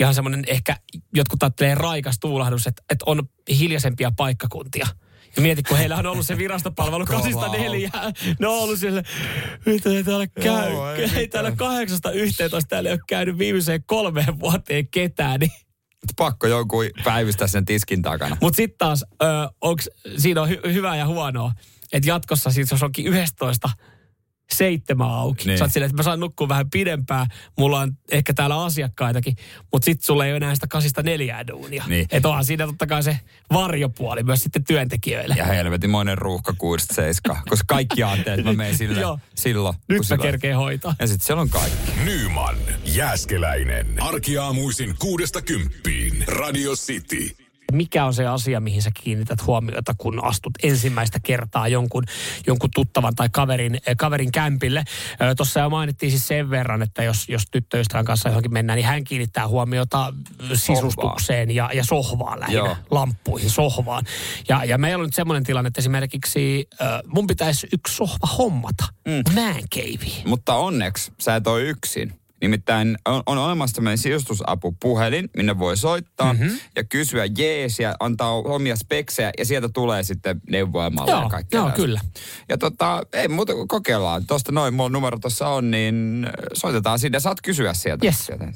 [0.00, 0.76] ihan semmoinen ehkä,
[1.14, 3.22] jotkut ajattelee raikas tuulahdus, että, että on
[3.58, 4.86] hiljaisempia paikkakuntia.
[5.36, 7.56] Ja mieti, kun heillä on ollut se virastopalvelu Kova kasista homma.
[7.56, 8.12] neljää.
[8.38, 9.02] Ne on ollut siellä,
[9.66, 10.72] mitä ei täällä käy.
[10.72, 15.40] Joo, ei ei, täällä kahdeksasta yhteentoista täällä ei ole käynyt viimeiseen kolmeen vuoteen ketään.
[15.40, 15.52] Niin.
[16.16, 18.36] Pakko jonkun päivystää sen tiskin takana.
[18.40, 19.26] Mutta sitten taas, ö,
[19.60, 21.52] onks, siinä on hy- hyvää ja huonoa.
[21.92, 23.70] Että jatkossa siis jos onkin 11
[24.54, 25.42] seitsemän auki.
[25.44, 25.48] Niin.
[25.48, 25.58] Niin.
[25.58, 27.26] Sä oot silleen, että mä saan nukkua vähän pidempään.
[27.58, 29.36] Mulla on ehkä täällä asiakkaitakin.
[29.72, 31.84] Mutta sitten sulla ei ole enää sitä kasista neljää duunia.
[31.86, 32.06] Niin.
[32.10, 33.18] Että onhan siinä totta kai se
[33.52, 35.34] varjopuoli myös sitten työntekijöille.
[35.38, 39.18] Ja helvetimoinen ruuhka 6-7, koska kaikki ajattelee, että mä menen sille, Joo.
[39.34, 39.74] silloin.
[39.74, 40.94] Nyt kun mä silloin- kerkeen hoitaa.
[40.98, 41.92] Ja sitten siellä on kaikki.
[42.04, 43.86] Nyman, Jääskeläinen.
[44.02, 46.24] Arkiaamuisin kuudesta kymppiin.
[46.28, 47.36] Radio City.
[47.70, 52.04] Mikä on se asia, mihin sä kiinnität huomiota, kun astut ensimmäistä kertaa jonkun,
[52.46, 54.84] jonkun tuttavan tai kaverin, eh, kaverin kämpille.
[55.36, 59.04] Tuossa jo mainittiin siis sen verran, että jos, jos tyttöystävän kanssa johonkin mennään, niin hän
[59.04, 60.14] kiinnittää huomiota
[60.54, 62.76] sisustukseen ja, ja sohvaan lähinnä, Joo.
[62.90, 64.04] lamppuihin, sohvaan.
[64.48, 66.68] Ja, ja meillä on nyt semmoinen tilanne, että esimerkiksi
[67.06, 68.84] mun pitäisi yksi sohva hommata.
[69.04, 69.34] Mm.
[69.34, 70.22] Man cave.
[70.26, 72.19] Mutta onneksi sä et ole yksin.
[72.40, 76.58] Nimittäin on, on olemassa tämmöinen sijoitusapupuhelin, minne voi soittaa mm-hmm.
[76.76, 81.30] ja kysyä jees ja antaa omia speksejä ja sieltä tulee sitten neuvoja malleja ja Joo,
[81.30, 81.60] kaikkea.
[81.60, 82.00] joo, kyllä.
[82.48, 84.26] Ja tota, ei muuta kuin kokeillaan.
[84.26, 87.20] Tuosta noin, mulla numero tuossa on, niin äh, soitetaan sinne.
[87.20, 88.06] Saat kysyä sieltä.
[88.06, 88.26] Yes.
[88.26, 88.52] sieltä.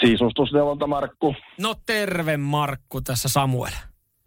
[0.00, 1.34] Sisustusneuvonta Markku.
[1.60, 3.72] No terve Markku, tässä Samuel.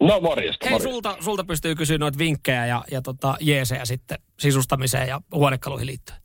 [0.02, 0.92] No morjesta, Hei, morjesta.
[0.92, 6.22] sulta, sulta pystyy kysyä noita vinkkejä ja, ja tota, jeesejä sitten sisustamiseen ja huonekaluihin liittyen.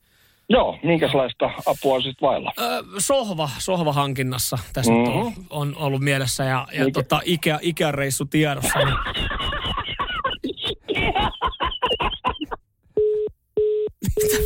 [0.49, 2.53] Joo, minkälaista apua on sitten vailla?
[2.59, 4.97] Öö, sohva, sohva hankinnassa tässä mm.
[4.97, 7.03] on, on ollut mielessä ja, ja Mikä?
[7.03, 8.79] tota, Ikea, Ikea-reissu tiedossa.
[8.79, 8.95] Niin.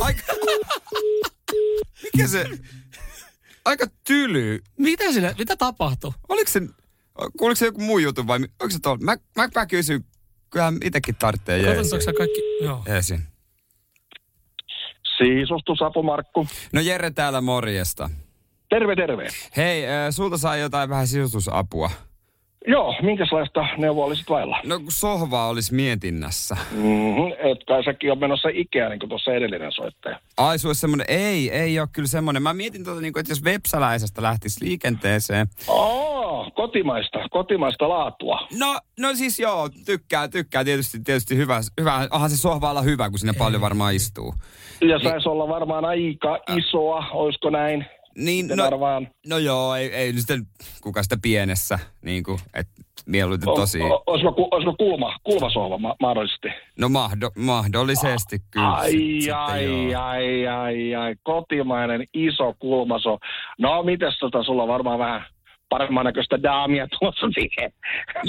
[0.00, 0.22] Aika...
[2.02, 2.46] Mikä se...
[3.64, 4.60] Aika tyly.
[4.78, 6.12] Mitä, sinne, mitä tapahtui?
[6.28, 6.60] Oliko se...
[7.38, 8.98] Kuuliko se joku muu juttu vai onko se tuolla?
[9.04, 10.04] Mä, mä, mä kysyn
[10.50, 11.76] kyllähän itekin tarvitsee jeesi.
[11.76, 12.40] Katsotaanko sä kaikki?
[12.64, 12.82] Joo.
[12.88, 13.18] jeesi.
[15.18, 16.46] Siisustusapu Markku.
[16.72, 18.10] No Jere täällä morjesta.
[18.68, 19.26] Terve, terve.
[19.56, 21.90] Hei, äh, sulta saa jotain vähän sisustusapua.
[22.66, 24.60] Joo, minkälaista neuvoa olisit vailla?
[24.64, 26.56] No kun sohva olisi mietinnässä.
[26.70, 27.32] Mm-hmm.
[27.32, 30.20] Et kai säkin on menossa ikää, niin kuin tuossa edellinen soittaja.
[30.36, 32.42] Ai sulla semmonen, ei, ei ole kyllä semmonen.
[32.42, 35.46] Mä mietin tuota, niin kuin, että jos Vepsäläisestä lähtisi liikenteeseen.
[35.68, 38.48] Oo, kotimaista, kotimaista laatua.
[38.58, 42.08] No, no siis joo, tykkää, tykkää tietysti, tietysti hyvä, hyvä.
[42.10, 44.34] Onhan se sohva olla hyvä, kun sinne paljon varmaan istuu.
[44.80, 47.86] Ja saisi olla varmaan aika isoa, oisko näin?
[48.16, 49.08] Niin, no, varmaan.
[49.26, 50.46] no joo, ei, ei nyt sitten
[50.82, 52.72] kuka sitä pienessä, niin kuin, että
[53.06, 56.48] mieluiten tosi, Olisiko, ku- olisiko kulma, kulmasohva ma- mahdollisesti?
[56.78, 58.68] no mahdo, mahdollisesti kyllä.
[58.72, 63.18] Ai, sit- sitten ai, ai, ai, ai, kotimainen iso kulmaso.
[63.58, 65.22] No, mites tota, sulla on varmaan vähän
[65.68, 67.72] paremman näköistä daamia tuossa siihen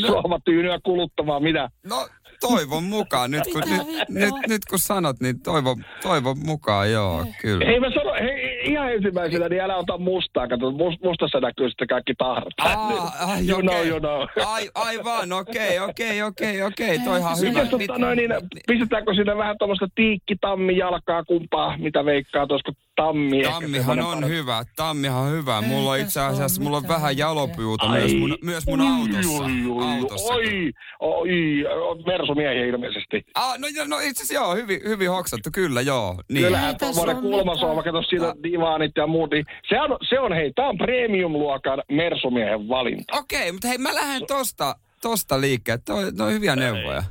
[0.01, 0.07] No.
[0.07, 1.69] sohvatyynyä kuluttamaan, mitä?
[1.85, 2.07] No
[2.39, 7.65] toivon mukaan, nyt kun, nyt, nyt, nyt kun sanot, niin toivon, toivon mukaan, joo, kyllä.
[7.65, 11.87] Hei mä sano, hei, ihan ensimmäisenä, niin älä ota mustaa, kato, must, mustassa näkyy sitten
[11.87, 12.53] kaikki tahrat.
[12.61, 13.89] Aa, ai, you know, okei.
[13.89, 14.21] you know.
[14.45, 17.49] Ai, aivan, okei, okei, okei, okei, toihan hyvä.
[17.49, 18.31] Mitäs tota noin, niin
[18.67, 24.27] pistetäänkö sinne vähän tuommoista tiikki-tammi jalkaa kumpaa, mitä veikkaa, olisiko tammi Tammihan on parempi?
[24.27, 25.61] hyvä, tammihan on hyvä.
[25.61, 29.43] Mulla on itse asiassa, mulla on vähän jalopuuta myös mun, myös mun autossa.
[29.43, 30.33] Oi, oi, autossa.
[30.33, 33.25] oi, oi, oi, Mersumiehiä ilmeisesti.
[33.35, 36.15] Ah, no, no itse asiassa joo, hyvin, hyvin hoksattu, kyllä joo.
[36.29, 36.45] Niin.
[36.45, 40.67] Kyllähän tuommoinen kulmasohva, kato siinä divaanit ja muut, niin se on, se on hei, tää
[40.69, 43.17] on premium-luokan Mersumiehen valinta.
[43.17, 45.81] Okei, mutta hei, mä lähden tosta, tosta liikkeelle.
[45.85, 47.03] Toi, no hyviä neuvoja.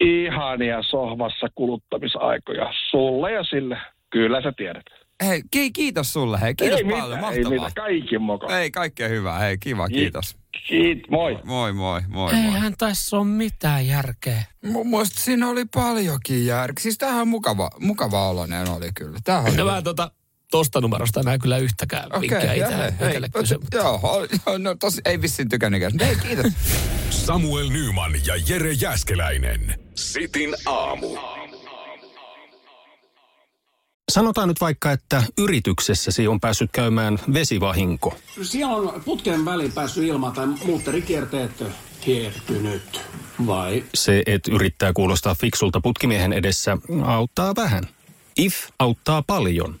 [0.00, 3.76] Ihania sohvassa kuluttamisaikoja sulle ja sille.
[4.10, 4.84] Kyllä sä tiedät.
[5.26, 7.50] Hei, ki- kiitos sulle, hei, kiitos ei paljon, mitään, ei mahtavaa.
[7.50, 8.52] mitään, kaikin mukaan.
[8.52, 10.36] Hei, kaikkea hyvää, hei, kiva, kiitos.
[10.68, 11.38] Kiit, moi.
[11.44, 12.44] Moi, moi, moi, moi.
[12.44, 14.42] Eihän tässä ole mitään järkeä.
[14.64, 16.82] Mun mielestä siinä oli paljonkin järkeä.
[16.82, 19.18] Siis tämähän on mukava, mukava oloinen oli kyllä.
[19.24, 19.72] Tämähän No oli...
[19.72, 20.10] mä tota,
[20.50, 22.94] tosta numerosta näe kyllä yhtäkään Okei, vinkkiä okay, itselle,
[23.74, 25.92] joo, joo, no tosi, ei vissiin tykännytkään.
[26.00, 26.52] Hei, kiitos.
[27.10, 29.80] Samuel Nyman ja Jere Jäskeläinen.
[29.94, 31.16] Sitin aamu.
[34.12, 38.18] Sanotaan nyt vaikka, että yrityksessäsi on päässyt käymään vesivahinko.
[38.42, 41.64] Siellä on putken väliin päässyt ilma tai muutterikierteet
[42.06, 43.00] hiertynyt.
[43.46, 43.84] Vai?
[43.94, 47.84] Se, että yrittää kuulostaa fiksulta putkimiehen edessä, auttaa vähän.
[48.36, 49.80] IF auttaa paljon.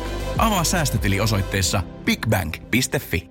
[0.37, 3.30] Avaa säästötili osoitteessa bigbank.fi.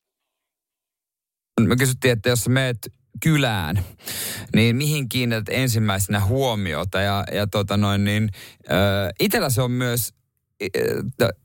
[1.69, 2.77] Me kysyttiin, että jos meet
[3.23, 3.85] kylään,
[4.55, 7.01] niin mihin kiinnität ensimmäisenä huomiota?
[7.01, 8.29] Ja, ja tota noin, niin,
[8.71, 10.13] äh, itellä se on myös,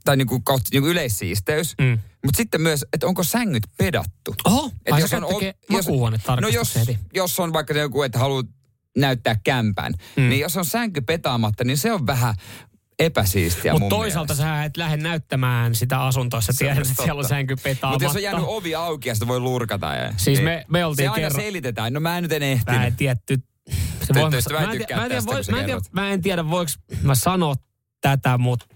[0.05, 1.99] tai niinku, kautta, niinku yleissiisteys, Mm.
[2.25, 4.35] mutta sitten myös, että onko sängyt pedattu.
[4.45, 5.23] Oho, Et ai jos on
[5.71, 5.87] jos-
[6.41, 6.99] No jos, heti.
[7.15, 8.47] jos on vaikka joku, että haluat
[8.97, 10.29] näyttää kämpän, mm.
[10.29, 12.35] niin jos on sänky petaamatta, niin se on vähän
[12.99, 14.57] epäsiistiä Mutta toisaalta mielestä.
[14.59, 17.55] sä et lähde näyttämään sitä asuntoa, sä tiedät, että siellä on sänky
[17.91, 19.95] Mutta jos on jäänyt ovi auki ja sitä voi lurkata.
[19.95, 21.93] Ja, Siis me- me oltiin Se aina kerran- selitetään.
[21.93, 22.81] No mä en nyt en ehtinyt.
[22.81, 23.43] Mä en tiedä, ty...
[24.03, 26.11] se Tyttöystävä mä, ei en tiedä, mä, en tiedä, tästä, voi, mä, en tiedä, mä
[26.11, 26.71] en tiedä, voiko
[27.03, 27.55] mä sanoa
[28.01, 28.67] tätä, mutta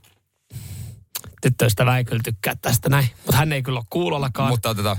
[1.43, 3.09] tyttöystävä ei kyllä tykkää tästä näin.
[3.27, 4.49] Mutta hän ei kyllä ole kuulollakaan.
[4.49, 4.97] Mut, Mutta otetaan.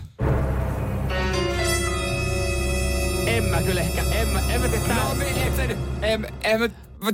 [3.26, 6.70] en mä kyllä ehkä, en mä, en mä tiedä, No, nyt- en, en mä mä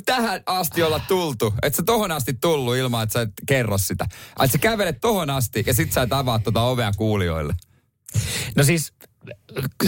[0.05, 1.53] tähän asti olla tultu.
[1.63, 4.05] Et sä tohon asti tullut ilman, että sä et kerro sitä.
[4.29, 7.53] Että sä kävelet tohon asti ja sit sä et avaa tota ovea kuulijoille.
[8.55, 8.93] No siis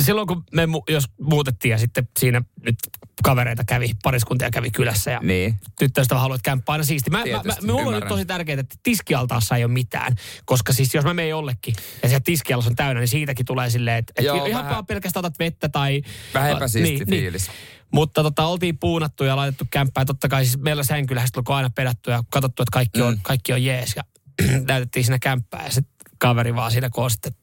[0.01, 2.75] silloin kun me mu- jos muutettiin ja sitten siinä nyt
[3.23, 5.55] kavereita kävi, pariskuntia kävi kylässä ja Niin.
[5.79, 7.09] tyttöystävä haluaa, että kämppä aina siisti.
[7.09, 10.15] Mä, mä, mä, Tietysti, mulla on nyt tosi tärkeää, että tiskialtaassa ei ole mitään.
[10.45, 13.97] Koska siis jos mä menen jollekin ja se tiskialus on täynnä, niin siitäkin tulee silleen,
[13.97, 16.01] että, että Joo, ihan vähän- pelkästään otat vettä tai...
[16.33, 17.51] Vähän äh, epäsiisti fiilis.
[17.91, 20.05] Mutta tota, oltiin puunattu ja laitettu kämppää.
[20.05, 23.19] Totta kai siis meillä sänkylähän on aina pedattu ja katsottu, että kaikki on, mm.
[23.21, 23.93] kaikki on jees.
[23.95, 24.03] Ja
[24.67, 27.33] näytettiin siinä kämppää ja sitten kaveri vaan siinä, kun on sitten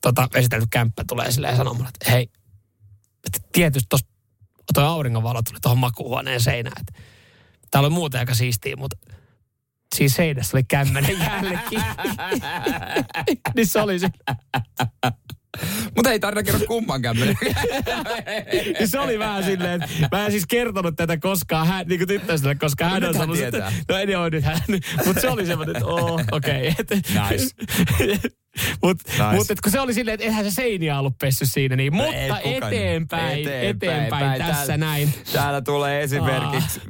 [0.00, 2.30] tota, esitelty kämppä tulee silleen sanomaan, että hei,
[3.26, 4.06] että tietysti tuossa
[4.74, 6.80] toi auringonvalo tuli tuohon makuuhuoneen seinään.
[6.80, 7.02] Että
[7.70, 8.96] täällä on muuten aika siistiä, mutta
[9.94, 11.76] siinä seinässä oli kämmenen jälki.
[13.56, 14.08] niin se oli se.
[15.98, 17.36] Mutta ei tarvitse kertoa kumman kämmenen.
[18.84, 22.58] se oli vähän silleen, että mä en siis kertonut tätä koskaan hän, niin kuin tyttöystävälle,
[22.58, 24.60] koska hän on sanonut, että no en ole nyt hän.
[25.06, 26.74] Mutta se oli semmoinen, että oh, okei.
[26.80, 27.00] Okay.
[27.30, 28.28] Nice.
[28.82, 29.34] Mutta nice.
[29.34, 32.40] mut, kun se oli silleen, että eihän se seiniä ollut pessy siinä, niin, no mutta
[32.40, 32.68] eteenpäin,
[33.38, 35.14] eteenpäin, eteenpäin tässä täällä, näin.
[35.32, 36.80] Täällä tulee esimerkiksi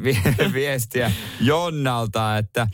[0.41, 0.53] ah.
[0.53, 2.69] viestiä Jonnalta, että äh,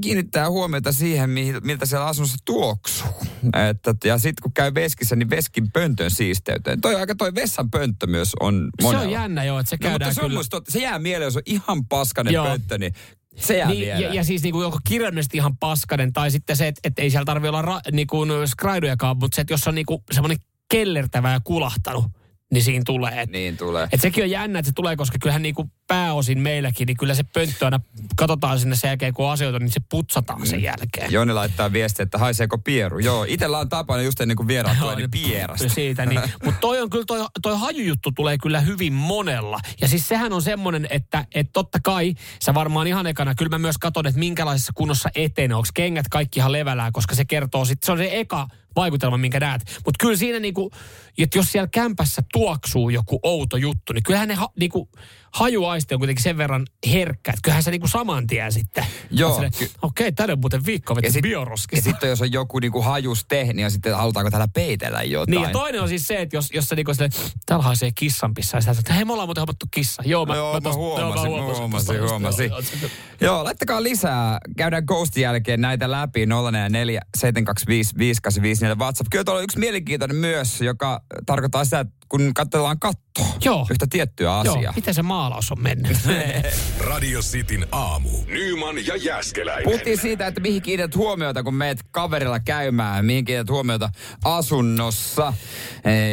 [0.00, 1.30] kiinnittää huomiota siihen,
[1.62, 3.26] miltä siellä asunnossa tuoksuu.
[3.70, 6.80] Että, ja sitten kun käy veskissä, niin veskin pöntön siisteyteen.
[6.80, 9.02] Toi aika toi vessan pönttö myös on monella.
[9.02, 11.26] Se on jännä joo, että se käydään no, mutta se, on musta, se jää mieleen,
[11.26, 12.46] jos on ihan paskanen joo.
[12.46, 12.94] pönttö, niin
[13.36, 16.80] se jää niin, ja, ja, siis niinku joko kirjallisesti ihan paskanen, tai sitten se, että
[16.84, 20.38] et ei siellä tarvitse olla ra, niinku skraidujakaan, mutta se, että jos on niinku semmoinen
[20.70, 22.04] kellertävä ja kulahtanut,
[22.52, 23.22] niin siinä tulee.
[23.22, 23.88] Et, niin tulee.
[23.92, 27.22] Et sekin on jännä, että se tulee, koska kyllähän niinku pääosin meilläkin, niin kyllä se
[27.22, 27.80] pönttö aina
[28.16, 30.64] katsotaan sinne sen jälkeen, kun asioita, niin se putsataan sen mm.
[30.64, 31.12] jälkeen.
[31.12, 32.98] Joni laittaa viestiä, että haiseeko pieru.
[32.98, 35.68] Joo, itellä on tapana just ennen kuin vieraat tulee, niin pierasta.
[35.68, 36.20] Siitä, niin.
[36.44, 39.60] Mutta toi on kyllä, toi, toi hajujuttu tulee kyllä hyvin monella.
[39.80, 43.58] Ja siis sehän on semmoinen, että et totta kai, sä varmaan ihan ekana, kyllä mä
[43.58, 45.54] myös katson, että minkälaisessa kunnossa etenee.
[45.54, 49.40] Onko kengät kaikki ihan levällään, koska se kertoo sitten, se on se eka vaikutelma, minkä
[49.40, 49.62] näet.
[49.84, 50.70] Mutta kyllä siinä niinku,
[51.18, 54.88] että jos siellä kämpässä tuoksuu joku outo juttu, niin kyllähän ne ha, niinku,
[55.32, 58.86] hajuaisti on kuitenkin sen verran herkkä, että kyllähän se niinku saman tien sitten.
[59.10, 59.36] Joo.
[59.36, 61.88] Okei, okay, tänne on muuten viikko ja sit, bioroskista.
[61.88, 65.30] Ja sitten jos on joku niinku hajuste, niin sitten halutaanko täällä peitellä jotain.
[65.30, 67.08] Niin ja toinen on siis se, että jos, jos se niinku sille,
[67.46, 70.02] täällä haisee kissanpissa, ja sitten hei me ollaan muuten hopattu kissa.
[70.06, 72.50] Joo, mä, joo, mä, tos, huomasin, joo, mä huomasin, huomasin, huomasin.
[72.50, 72.90] Joo,
[73.20, 74.38] joo, laittakaa lisää.
[74.56, 79.08] Käydään Ghostin jälkeen näitä läpi 044 725 5854 WhatsApp.
[79.10, 83.66] Kyllä tuolla on yksi mielenkiintoinen myös, joka tarkoittaa sitä, että kun katsellaan kattoa Joo.
[83.70, 84.62] yhtä tiettyä asiaa.
[84.62, 84.72] Joo.
[84.76, 85.98] Miten se maalaus on mennyt?
[86.90, 88.08] Radio Cityn aamu.
[88.26, 89.64] Nyman ja Jäskeläinen.
[89.64, 93.04] Puhuttiin siitä, että mihin kiinnität huomiota, kun meet kaverilla käymään.
[93.04, 93.90] Mihin kiinnität huomiota
[94.24, 95.32] asunnossa.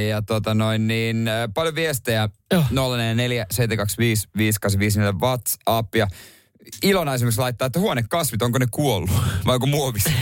[0.09, 2.29] Ja tota noin, niin paljon viestejä.
[2.71, 5.95] 044 725 5854 WhatsApp.
[5.95, 6.07] Ja
[6.83, 9.11] Ilona esimerkiksi laittaa, että huonekasvit, onko ne kuollut?
[9.45, 10.09] Vai onko muovissa?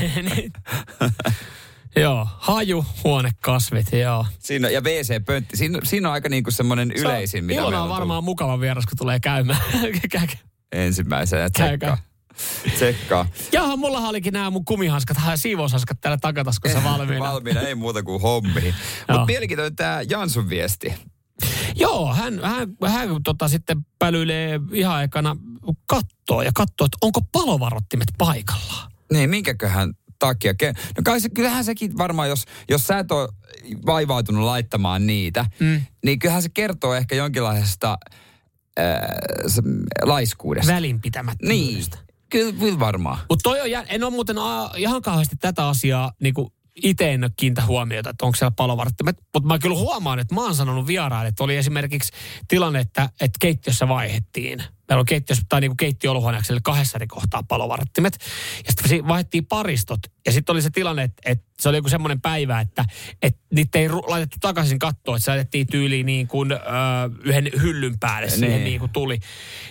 [1.95, 4.25] Joo, haju, huonekasvit, joo.
[4.39, 7.45] Siinä, ja WC-pöntti, siinä, siinä on aika niinku semmoinen se yleisin.
[7.45, 8.23] Mitä on varmaan tullut.
[8.25, 9.62] mukava vieras, kun tulee käymään.
[10.71, 11.97] Ensimmäisenä tsekkaa.
[12.75, 13.27] Tsekkaa.
[13.51, 17.25] Jaha, mulla olikin nämä mun kumihanskat, siivoushanskat täällä takataskussa valmiina.
[17.25, 18.62] valmiina, ei muuta kuin hommi.
[19.12, 20.93] Mutta mielenkiintoinen tämä Jansun viesti.
[21.75, 25.38] Joo, hän, hän, hän tota, sitten pälyilee ihan aikana
[25.88, 28.91] kattoa ja katsoo, että onko palovarottimet paikallaan.
[29.13, 30.54] Niin, minkäköhän takia.
[30.97, 33.30] No kai se, kyllähän sekin varmaan, jos, jos sä et ole
[33.86, 35.82] vaivautunut laittamaan niitä, mm.
[36.06, 37.97] niin kyllähän se kertoo ehkä jonkinlaisesta
[38.80, 38.86] äh,
[40.04, 40.73] laiskuudesta.
[40.73, 41.97] Välinpitämättömyydestä.
[41.97, 42.06] Niin.
[42.30, 43.17] Kyllä, kyllä varmaan.
[43.30, 47.32] Mutta toi on, en ole muuten a, ihan kauheasti tätä asiaa niinku itse en ole
[47.38, 49.17] kiintä huomiota, että onko siellä palovarttimet.
[49.34, 52.12] Mutta mä kyllä huomaan, että mä oon sanonut vieraille, että oli esimerkiksi
[52.47, 58.17] tilanne, että, että keittiössä vaihettiin meillä on keittiössä, tai niin kuin kahdessa eri kohtaa palovarattimet.
[58.65, 59.99] Ja sitten vaihdettiin paristot.
[60.25, 62.85] Ja sitten oli se tilanne, että, että se oli joku semmoinen päivä, että,
[63.21, 66.57] että niitä ei laitettu takaisin kattoon, että se laitettiin tyyliin niin kuin, ö,
[67.23, 68.63] yhden hyllyn päälle siihen niin.
[68.63, 69.19] niin kuin tuli.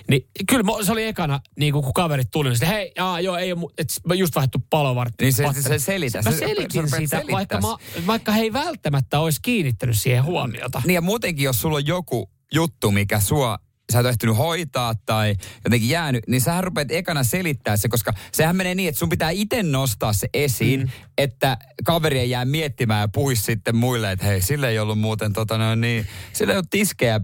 [0.08, 3.36] Niin kyllä se oli ekana, niin kuin kun kaverit tuli, niin sitten hei, jaa, joo,
[3.36, 5.24] ei ole, että just vaihdettu palovartti.
[5.24, 6.22] Niin se, se, se selitä.
[6.22, 10.82] Mä selitin se, sitä, vaikka, mä, vaikka he ei välttämättä olisi kiinnittänyt siihen huomiota.
[10.86, 13.58] Niin ja muutenkin, jos sulla on joku juttu, mikä sua
[13.92, 18.56] sä et ehtinyt hoitaa tai jotenkin jäänyt, niin sä rupeat ekana selittää se, koska sehän
[18.56, 20.88] menee niin, että sun pitää itse nostaa se esiin, mm.
[21.18, 25.32] että kaveri ei jää miettimään ja puhuisi sitten muille, että hei, sillä ei ollut muuten
[25.32, 27.20] tota no, niin, sillä ei ollut tiskejä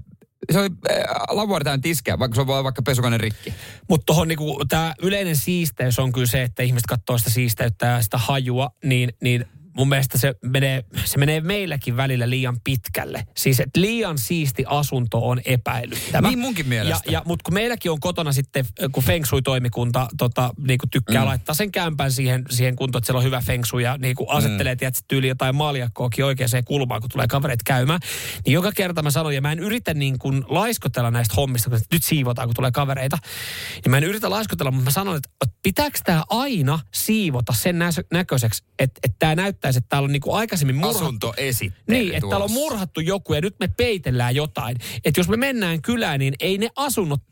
[0.53, 3.55] se oli äh, lavuari täynnä tiskejä, vaikka se on vaikka pesukone rikki.
[3.88, 8.03] Mutta tuohon niinku, tämä yleinen siisteys on kyllä se, että ihmiset katsoo sitä siisteyttä ja
[8.03, 9.45] sitä hajua, niin, niin
[9.77, 13.27] mun mielestä se menee, se menee meilläkin välillä liian pitkälle.
[13.37, 16.29] Siis, että liian siisti asunto on epäilyttävä.
[16.29, 17.03] Niin munkin mielestä.
[17.07, 21.23] Ja, ja, mutta kun meilläkin on kotona sitten, kun Feng Shui-toimikunta tota, niin kuin tykkää
[21.23, 21.27] mm.
[21.27, 24.31] laittaa sen kämpän siihen, siihen kuntoon, että siellä on hyvä Feng Shui ja niin kuin
[24.31, 24.79] asettelee, mm.
[24.79, 28.01] tiedätkö, tyyli jotain maljakkoakin oikeaan kulmaan, kun tulee kavereet käymään.
[28.47, 31.81] Niin joka kerta mä sanon, ja mä en yritä niin kuin laiskotella näistä hommista, kun
[31.93, 33.18] nyt siivotaan, kun tulee kavereita.
[33.85, 35.31] Ja mä en yritä laiskotella, mutta mä sanon, että
[35.62, 37.77] pitääkö tämä aina siivota sen
[38.12, 41.05] näköiseksi, että, että tämä näyttää näyttäisi, että täällä on niinku aikaisemmin murhattu.
[41.05, 44.77] Asuntoesittely Niin, että täällä on murhattu joku ja nyt me peitellään jotain.
[45.05, 47.23] Että jos me mennään kylään, niin ei ne asunnot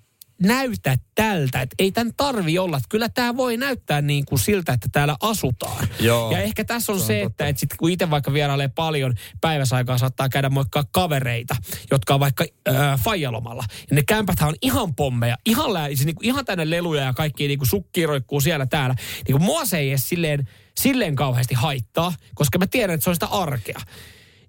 [0.43, 1.61] näytä tältä.
[1.61, 2.77] Että ei tämän tarvi olla.
[2.77, 5.89] Että kyllä tämä voi näyttää niin kuin siltä, että täällä asutaan.
[6.01, 6.33] Joo.
[6.33, 9.15] Ja ehkä tässä on Se on se, että, että sit kun itse vaikka vierailee paljon
[9.41, 11.57] päiväsaikaa, saattaa käydä moikkaa kavereita,
[11.91, 13.65] jotka on vaikka äh, faijalomalla.
[13.91, 17.49] Ja ne kämpäthän on ihan pommeja, ihan, lää, siis niinku, ihan tänne leluja ja kaikki
[17.49, 18.95] niinku sukki roikkuu siellä täällä.
[19.29, 20.49] Niinku mua se ei edes silleen,
[20.81, 23.81] silleen kauheasti haittaa, koska mä tiedän, että se on sitä arkea.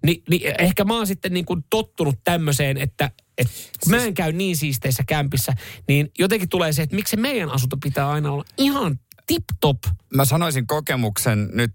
[0.05, 3.47] Ni, niin ehkä mä oon sitten niin kuin tottunut tämmöiseen, että et
[3.83, 5.53] kun mä en käy niin siisteissä kämpissä,
[5.87, 9.77] niin jotenkin tulee se, että miksi meidän asunto pitää aina olla ihan tip-top.
[10.15, 11.71] Mä sanoisin kokemuksen nyt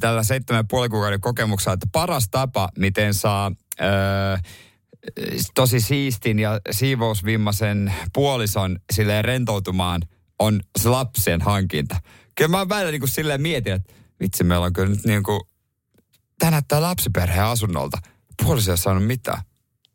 [0.00, 4.36] tällä, seitsemän puoli kuukauden kokemuksella, että paras tapa, miten saa öö,
[5.54, 10.02] tosi siistin ja siivousvimmaisen puolison silleen rentoutumaan,
[10.38, 12.00] on se lapsien hankinta.
[12.34, 15.40] Kyllä mä välillä niin kuin silleen mietin, että vitsi, meillä on kyllä nyt niin kuin,
[16.38, 17.98] tää näyttää lapsiperheen asunnolta.
[18.42, 19.42] Puoliso ei ole saanut mitään.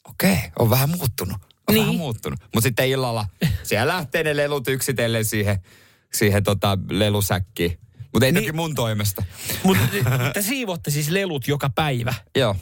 [0.10, 1.38] Okei, on vähän muuttunut.
[1.68, 1.84] On niin.
[1.86, 2.40] vähän muuttunut.
[2.42, 3.26] Mutta sitten illalla
[3.64, 5.60] siellä lähtee ne lelut yksitellen siihen,
[6.14, 7.80] siihen tota lelusäkkiin.
[8.14, 8.44] Mutta ei niin.
[8.44, 9.24] toki mun toimesta.
[9.64, 9.84] Mutta
[10.34, 12.14] te siivotte siis lelut joka päivä.
[12.38, 12.56] Joo,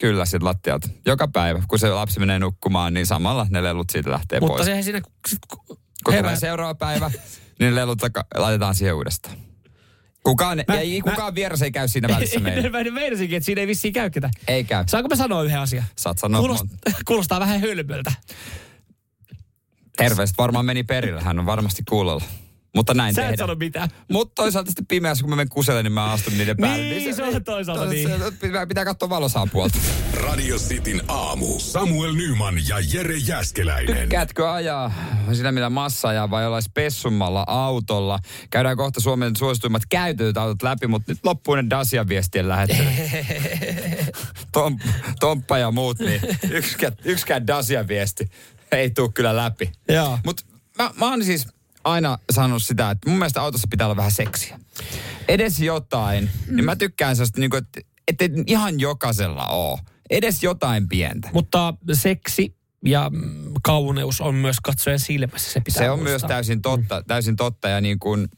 [0.00, 0.88] kyllä sit lattialta.
[1.06, 4.66] Joka päivä, kun se lapsi menee nukkumaan, niin samalla ne lelut siitä lähtee Mutta pois.
[4.66, 5.00] sehän siinä,
[6.04, 7.10] kun- herää- seuraava päivä,
[7.60, 7.98] niin lelut
[8.36, 9.36] laitetaan siihen uudestaan.
[10.24, 12.72] Kukaan, mä, ei, kukaan vieras ei käy siinä välissä meidän.
[12.72, 14.32] Mä meinasinkin, että siinä ei vissiin käy ketään.
[14.48, 14.84] Ei käy.
[14.86, 15.84] Saanko mä sanoa yhden asian?
[15.96, 16.64] Saat sanoa Kuulost,
[17.08, 18.12] kuulostaa vähän hölmöltä.
[19.96, 22.24] Terveiset varmaan meni perille, hän on varmasti kuulolla.
[22.74, 23.48] Mutta näin Sä et tehdään.
[23.48, 23.88] sano mitään.
[24.12, 26.84] Mutta toisaalta sitten pimeässä, kun mä menen kuselle, niin mä astun niiden päälle.
[26.84, 28.08] Niin, se on toisaalta niin.
[28.08, 29.78] se- Pitää, pitää katsoa valosaa puolta.
[30.14, 31.58] Radio Cityn aamu.
[31.58, 33.96] Samuel Nyman ja Jere Jäskeläinen.
[33.98, 34.92] Tykkäätkö ajaa
[35.32, 38.18] sinä millä massa ajaa vai jollain spessummalla autolla?
[38.50, 42.88] Käydään kohta Suomen suosituimmat käytetyt autot läpi, mutta nyt loppuu ne Dacia viestien lähettely.
[44.52, 44.78] Tom,
[45.20, 46.20] Tomppa ja muut, niin
[46.50, 48.28] yksikään, yksikään Dacia viesti
[48.72, 49.72] ei tule kyllä läpi.
[49.88, 50.18] Joo.
[50.24, 50.42] Mutta
[50.78, 51.48] mä, mä oon siis
[51.84, 54.60] aina sanonut sitä, että mun mielestä autossa pitää olla vähän seksiä.
[55.28, 56.30] Edes jotain.
[56.46, 56.56] Mm.
[56.56, 57.80] Niin mä tykkään sellaista, niin että
[58.22, 59.78] et ihan jokaisella oo.
[60.10, 61.28] Edes jotain pientä.
[61.32, 65.52] Mutta seksi ja mm, kauneus on myös katsojan silmässä.
[65.52, 66.10] Se, pitää Se on muistaa.
[66.12, 68.28] myös täysin totta, täysin totta ja niin kuin,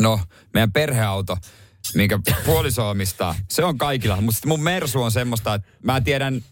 [0.00, 0.20] no
[0.54, 1.36] meidän perheauto,
[1.94, 4.20] minkä puoliso omistaa, se on kaikilla.
[4.20, 6.42] Mutta mun Mersu on semmoista, että mä tiedän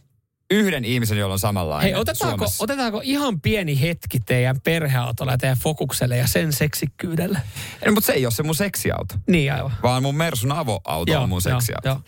[0.50, 2.64] yhden ihmisen, jolla on samanlainen Hei, otetaanko, Suomessa.
[2.64, 7.40] otetaanko ihan pieni hetki teidän perheautolla ja teidän fokukselle ja sen seksikkyydellä?
[7.82, 9.14] Ei, mutta se ei ole se mun seksiauto.
[9.28, 9.72] Niin aivan.
[9.82, 11.88] Vaan mun Mersun avoauto Joo, on mun seksiauto.
[11.88, 12.00] joo.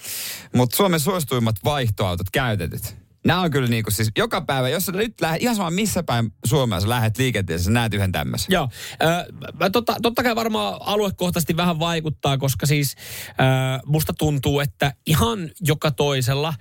[0.55, 2.97] Mutta Suomen suosituimmat vaihtoautot käytetyt.
[3.27, 6.33] Nämä on kyllä niinku siis joka päivä, jos sä nyt lähdet, ihan sama missä päin
[6.47, 8.47] Suomea sä lähdet liikenteeseen, sä näet yhden tämmöisen.
[8.51, 8.69] Joo,
[9.05, 12.95] äh, totta, totta kai varmaan aluekohtaisesti vähän vaikuttaa, koska siis
[13.29, 16.55] äh, musta tuntuu, että ihan joka toisella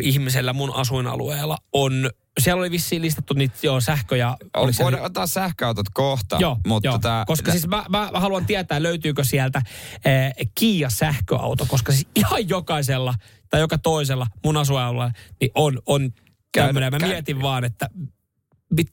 [0.00, 2.10] ihmisellä mun asuinalueella on,
[2.40, 4.28] siellä oli vissiin listattu niitä joo, sähkö ja...
[4.54, 6.98] On, oliko se- voidaan ottaa sähköautot kohta, Joo, mutta joo.
[6.98, 12.48] tää, koska siis mä, mä haluan tietää, löytyykö sieltä äh, Kia sähköauto, koska siis ihan
[12.48, 13.14] jokaisella
[13.50, 16.10] tai joka toisella mun asuinalueella niin on, on
[16.52, 16.92] tämmöinen.
[16.92, 17.88] Mä käy- mietin vaan, että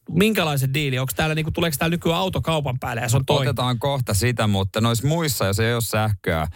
[0.09, 3.47] minkälaisen diili, onko täällä, niinku, tuleeko täällä nykyään auto kaupan päälle ja se on toi.
[3.47, 6.47] Otetaan kohta sitä, mutta noissa muissa, jos ei ole sähköä,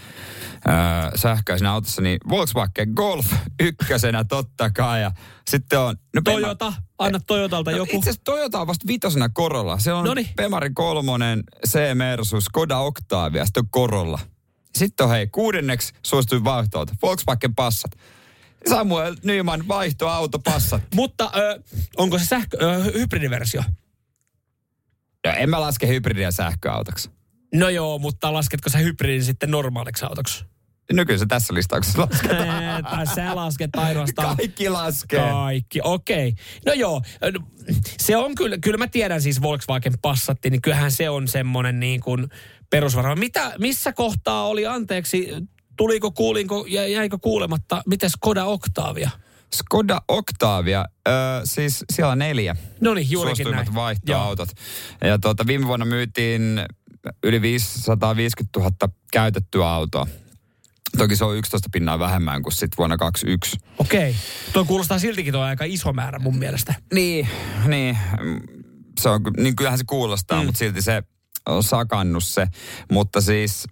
[0.65, 5.01] ää, sähköä siinä autossa, niin Volkswagen Golf ykkösenä totta kai.
[5.01, 5.11] Ja
[5.49, 5.95] sitten on...
[6.15, 7.97] No, Pema- Toyota, anna Toyotalta No, joku.
[7.97, 9.80] Itse asiassa Toyota on vasta vitosena Korolla.
[9.80, 10.30] Siellä on Noniin.
[10.36, 14.19] Pemari kolmonen, C-Mersu, Skoda Octavia, sitten on Korolla.
[14.78, 17.91] Sitten on hei, kuudenneksi suosituin vaihtoehto, Volkswagen Passat.
[18.70, 20.82] Samuel Nyman vaihtoauto Passat.
[20.95, 21.62] Mutta ö,
[21.97, 23.64] onko se sähkö, ö, hybridiversio?
[25.26, 27.09] Ja en mä laske hybridiä sähköautoksi.
[27.53, 30.45] No joo, mutta lasketko sä hybridin sitten normaaliksi autoksi?
[30.93, 32.84] No kyllä se tässä listauksessa lasketaan.
[32.91, 34.38] Tai sä lasket ainoastaan.
[34.38, 35.20] Kaikki laskee.
[35.20, 36.28] Kaikki, okei.
[36.28, 36.43] Okay.
[36.66, 37.39] No joo, no,
[37.99, 42.01] se on kyllä, kyllä mä tiedän siis Volkswagen Passatti, niin kyllähän se on semmoinen niin
[42.01, 42.28] kuin
[42.70, 43.16] perusvarma.
[43.16, 45.30] Mitä, missä kohtaa oli, anteeksi,
[45.82, 49.10] tuliko, kuulinko, jä- jäikö kuulematta, miten Skoda Octavia?
[49.56, 51.12] Skoda Octavia, ö,
[51.44, 52.56] siis siellä on neljä.
[52.82, 53.76] No niin, juurikin näin.
[53.76, 54.50] vaihtoautot.
[55.04, 56.66] Ja tuota, viime vuonna myytiin
[57.24, 58.72] yli 550 000
[59.12, 60.08] käytettyä autoa.
[60.98, 63.58] Toki se on 11 pinnaa vähemmän kuin sitten vuonna 2021.
[63.78, 64.16] Okei.
[64.54, 66.74] Tuo kuulostaa siltikin tuo aika iso määrä mun mielestä.
[66.94, 67.28] Niin,
[67.68, 67.98] niin.
[69.00, 70.46] Se on, niin kyllähän se kuulostaa, mm.
[70.46, 71.04] mutta silti se
[71.46, 72.48] on sakannut se.
[72.92, 73.68] Mutta siis...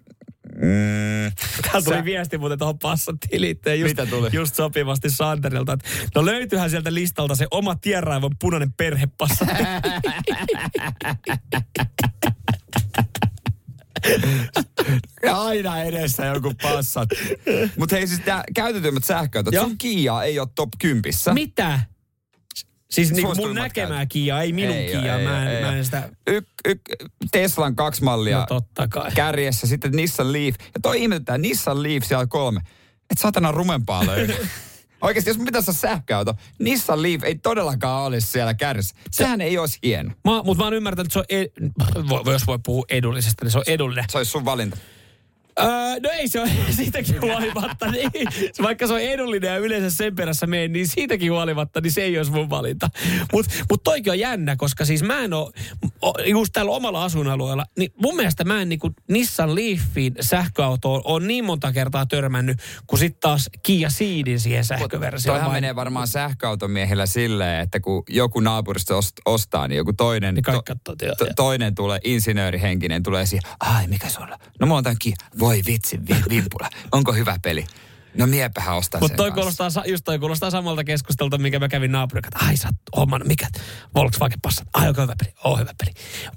[0.60, 1.32] Mm,
[1.62, 4.28] Täällä tuli sä- viesti muuten tuohon passattiin liittyen just, Mitä tuli?
[4.32, 5.72] just sopivasti Santerilta.
[5.72, 9.62] että No löytyyhän sieltä listalta se oma tienraivon punainen perhepassatti.
[15.22, 17.08] Ja aina edessä joku passat.
[17.76, 21.02] Mutta hei siis tää käytetymmät sähköautot, sun Kia ei ole top 10.
[21.34, 21.80] Mitä?
[22.90, 25.16] Siis niin mun näkemää Kia, ei minun Ei, Kia.
[25.18, 26.08] ei, mä, en, ei, mä en sitä...
[26.26, 26.36] Y,
[26.68, 26.74] y,
[27.32, 29.10] Teslan kaksi mallia No totta kai.
[29.14, 30.54] kärjessä, sitten Nissan Leaf.
[30.60, 32.60] Ja toi ihmetyttää, Nissan Leaf siellä kolme.
[33.10, 34.34] Et satana rumempaa löydy.
[35.02, 38.94] Oikeasti, jos pitäisi olla sähköauto, Nissan Leaf ei todellakaan olisi siellä kärjessä.
[39.10, 40.10] Sehän ei olisi hieno.
[40.24, 41.24] Mä, mutta mä oon ymmärtänyt, että se on,
[42.24, 44.04] ed- jos voi puhua edullisesta, niin se on edullinen.
[44.10, 44.76] Se olisi sun valinta.
[45.64, 47.90] Öö, no ei se ole siitäkin huolimatta.
[47.90, 48.10] Niin,
[48.62, 52.16] vaikka se on edullinen ja yleensä sen perässä menen, niin siitäkin huolimatta, niin se ei
[52.18, 52.88] olisi mun valinta.
[53.32, 55.50] Mutta mut toikin on jännä, koska siis mä en ole,
[56.26, 61.44] just täällä omalla asuinalueella, niin mun mielestä mä en niinku Nissan Leafin sähköautoon on niin
[61.44, 65.38] monta kertaa törmännyt, kuin sitten taas Kia Ceedin siihen sähköversioon.
[65.38, 70.42] Toihan menee varmaan sähköautomiehillä silleen, että kun joku naapurista ost- ostaa, niin joku toinen, Niin
[70.42, 74.38] kaikki katsoo, to, toinen tulee, insinöörihenkinen tulee siihen, ai mikä sulla?
[74.60, 75.16] No mulla on tämän Kia.
[75.50, 76.68] Voi vitsi, vi, vimpula.
[76.92, 77.66] Onko hyvä peli?
[78.14, 79.62] No miepähän ostaa Mutta sen toi kanssa.
[79.62, 82.48] kuulostaa, just toi kuulostaa samalta keskustelta, mikä mä kävin naapurin kanssa.
[82.48, 83.46] Ai sä oot homman, mikä?
[83.94, 84.64] Volkswagen passa.
[84.74, 85.34] Ai onko hyvä peli?
[85.44, 85.90] Oo hyvä peli.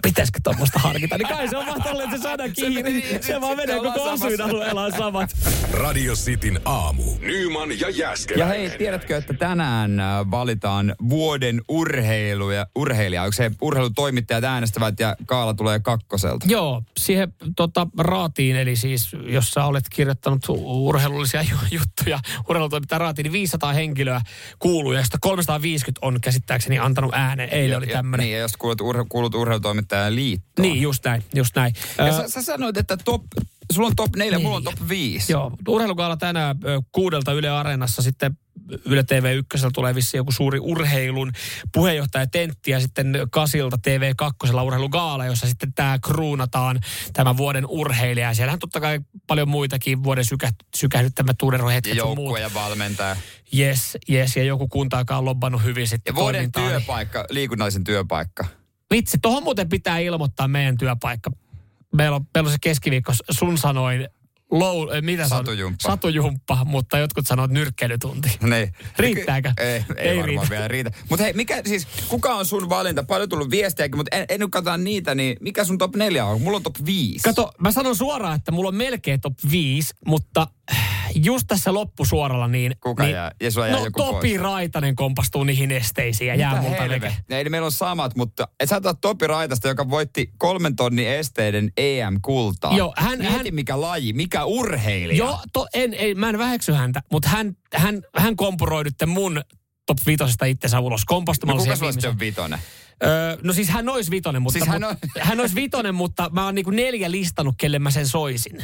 [0.03, 1.17] Pitäisikö tuommoista harkita?
[1.17, 3.01] Niin kai se on vaan tolleen, että se saadaan kiinni.
[3.01, 5.29] Se, se vaan menee koko asuinalueella on samat.
[5.71, 7.03] Radio Cityn aamu.
[7.21, 8.69] Nyman ja Ja Jäskeläinen.
[8.69, 13.23] hei, tiedätkö, että tänään äh, valitaan vuoden urheiluja, urheilija.
[13.23, 16.45] Onko se urheilutoimittajat äänestävät ja Kaala tulee kakkoselta?
[16.49, 23.31] Joo, siihen tota, raatiin, eli siis jos sä olet kirjoittanut urheilullisia juttuja, urheilutoimittaja raatiin, niin
[23.33, 24.21] 500 henkilöä
[24.59, 27.49] kuuluu, ja sitä 350 on käsittääkseni antanut äänen.
[27.49, 28.23] Eilen oli Ja- tämmöinen.
[28.25, 30.67] Niin, ja jos kuulut, urhe, kuulut urheilutoimittajan liittoon.
[30.67, 31.73] Niin, just näin, just näin.
[31.97, 33.21] Ja Ö, sä, sä sanoit, että top,
[33.71, 34.75] sulla on top 4, mulla on Neljä.
[34.79, 35.31] top 5.
[35.31, 36.55] Joo, urheilukaala tänään
[36.91, 38.37] kuudelta Yle Areenassa sitten
[38.85, 41.31] Yle TV1 tulee vissiin joku suuri urheilun
[41.73, 46.79] puheenjohtaja Tentti ja sitten kasilta TV2 urheilugaala, jossa sitten tämä kruunataan
[47.13, 48.27] tämän vuoden urheilija.
[48.27, 52.17] Ja siellähän totta kai paljon muitakin vuoden sykä, sykähdyttämät uudenruohetket ja muut.
[52.17, 53.15] joukkue ja valmentaja.
[53.57, 58.45] Yes, yes, ja joku kuntaakaan on lobbannut hyvin sitten Ja vuoden niin- työpaikka, liikunnallisen työpaikka.
[58.91, 61.31] Vitsi, tohon muuten pitää ilmoittaa meidän työpaikka.
[61.93, 64.07] Meillä on, meillä on se keskiviikko sun sanoin
[64.59, 65.27] low, eh, mitä?
[65.27, 65.89] Satujumppa.
[65.89, 68.37] Satujumppa, mutta jotkut sanoo nyrkkeilytunti.
[68.53, 68.73] Niin.
[68.97, 69.51] Riittääkö?
[69.57, 70.49] Ei, ei, Ei varmaan riitä.
[70.49, 70.91] vielä riitä.
[71.09, 73.03] Mutta hei, mikä siis, kuka on sun valinta?
[73.03, 76.41] Paljon tullut viestejäkin, mutta en, en nyt katsota niitä, niin mikä sun top 4 on?
[76.41, 77.19] Mulla on top 5.
[77.23, 80.47] Kato, mä sanon suoraan, että mulla on melkein top 5, mutta
[81.15, 82.75] just tässä loppusuoralla niin...
[82.79, 83.31] Kuka niin, jää?
[83.41, 84.41] Ja sulla jää no, joku Topi pois.
[84.41, 87.15] Raitanen kompastuu niihin esteisiin ja jää multa veke.
[87.29, 91.71] Ei, meillä on samat, mutta et sä otat Topi Raitasta, joka voitti kolmen tonnin esteiden
[91.77, 92.77] EM-kultaa.
[92.77, 95.17] Joo, hän- Mieti hän- mikä laji, mikä urheilija.
[95.25, 99.41] Joo, to, en, en, mä en väheksy häntä, mutta hän, hän, hän kompuroi nyt mun
[99.85, 102.43] top vitosesta itsensä ulos No kompastumalla kuka sulla sitten viimeiseen.
[102.43, 102.59] on vitonen?
[103.03, 106.45] Öö, no siis hän olisi vitonen, mutta Siis hän on- hän olisi vitonen, mutta mä
[106.45, 108.63] oon niinku neljä listannut, kelle mä sen soisin.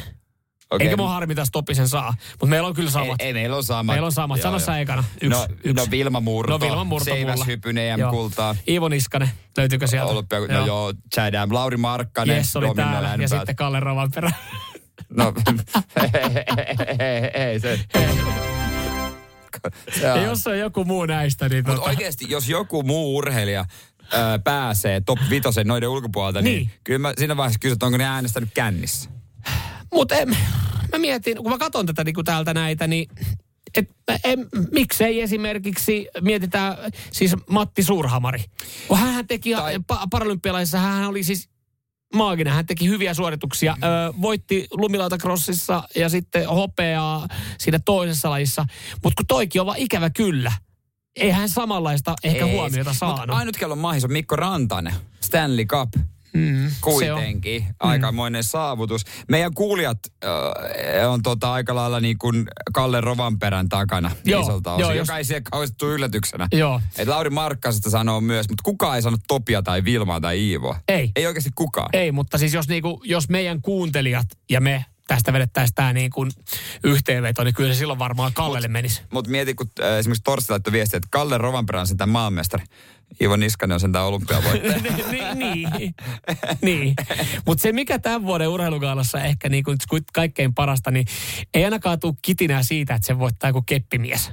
[0.70, 0.86] Okay.
[0.86, 2.14] Eikä mua harmita, jos Topi sen saa.
[2.30, 3.20] Mutta meillä on kyllä Ei, samat.
[3.20, 3.86] ei, meillä on samat.
[3.94, 4.38] Meillä on samat.
[4.38, 4.66] Joo, Sano joo.
[4.66, 5.04] sä ekana.
[5.14, 5.72] Yksi, no, yksi.
[5.72, 6.52] no Vilma Murto.
[6.52, 7.16] No Vilma Murto mulla.
[7.16, 7.86] Seiväshypyn Joo.
[7.86, 8.56] EM-kultaa.
[8.68, 10.12] Iivo Niskanen, löytyykö sieltä?
[10.12, 12.36] Olympia, no joo, Chadam, Lauri Markkanen.
[12.36, 13.08] Yes, oli Domino täällä.
[13.08, 13.38] Ja Länpää.
[13.38, 14.30] sitten Kalle Rovanperä.
[15.10, 15.32] No,
[17.34, 17.80] ei se.
[20.02, 21.88] ja jos on joku muu näistä, niin Mutta tota...
[21.90, 23.64] oikeasti, jos joku muu urheilija
[24.12, 26.70] ö, pääsee top vitosen noiden ulkopuolelta, niin, Niin.
[26.84, 29.10] kyllä mä siinä vaiheessa kysyn, että onko ne äänestänyt kännissä.
[29.94, 30.14] Mutta
[30.92, 33.08] mä mietin, kun mä katson tätä niin täältä näitä, niin
[33.76, 33.90] et,
[34.24, 36.76] en, miksei esimerkiksi mietitään
[37.12, 38.44] siis Matti Suurhamari.
[38.88, 41.48] Kun hän teki Tai- pa- paralympialaisissa, hän oli siis
[42.14, 42.52] maaginen.
[42.52, 43.76] Hän teki hyviä suorituksia.
[43.82, 47.28] Ö, voitti lumilautakrossissa ja sitten hopeaa
[47.58, 48.66] siinä toisessa lajissa.
[49.02, 50.52] Mutta kun toikin on vaan ikävä kyllä.
[51.16, 53.36] Ei hän samanlaista ehkä Ei, huomiota saanut.
[53.36, 54.94] Ainut, kello on mahis on Mikko Rantanen.
[55.20, 55.88] Stanley Cup.
[56.32, 57.66] Mm, Kuitenkin.
[57.80, 59.04] Aikamoinen saavutus.
[59.28, 64.80] Meidän kuulijat äh, on tota aika lailla niin kuin Kalle Rovanperän takana Joo, isolta osin,
[64.80, 66.48] joo, joka jos- ei siellä kauheasti tule yllätyksenä.
[66.52, 66.80] Joo.
[66.98, 70.80] Et Lauri Markkasesta sanoo myös, mutta kukaan ei sano Topia tai Vilmaa tai Iivoa.
[70.88, 71.12] Ei.
[71.16, 71.88] Ei oikeasti kukaan.
[71.92, 76.26] Ei, mutta siis jos, niinku, jos meidän kuuntelijat ja me tästä vedettäisiin tämä niinku
[76.84, 79.02] yhteenveto, niin kyllä se silloin varmaan Kallelle menisi.
[79.12, 82.64] Mutta mieti, kun äh, esimerkiksi Torsti laittoi viestiä, että Kalle Rovanperä on sentään maanmestari.
[83.20, 84.78] Iivo Niskanen on sentään olympiavoittaja.
[85.10, 85.94] niin, niin,
[86.62, 86.94] niin.
[87.46, 91.06] mutta se mikä tämän vuoden urheilukaalassa ehkä niinku nyt kaikkein parasta, niin
[91.54, 94.32] ei ainakaan tule kitinää siitä, että se voittaa joku keppimies.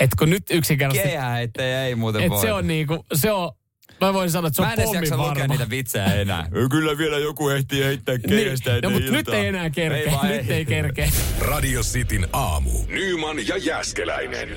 [0.00, 2.40] Et kun nyt yksinkertaisesti, Keihää, ettei ei muuten että voi.
[2.42, 3.52] se on niinku, se on,
[4.00, 6.48] mä voin sanoa, että se on Mä en edes lukea niitä vitsejä enää.
[6.70, 10.28] Kyllä vielä joku ehtii heittää Niin, keihästä no, ennen mutta nyt ei enää kerkeä, vaan,
[10.28, 11.10] nyt ei kerkeä.
[11.38, 12.70] Radio Cityn aamu.
[12.88, 14.48] Nyman ja Jäskeläinen.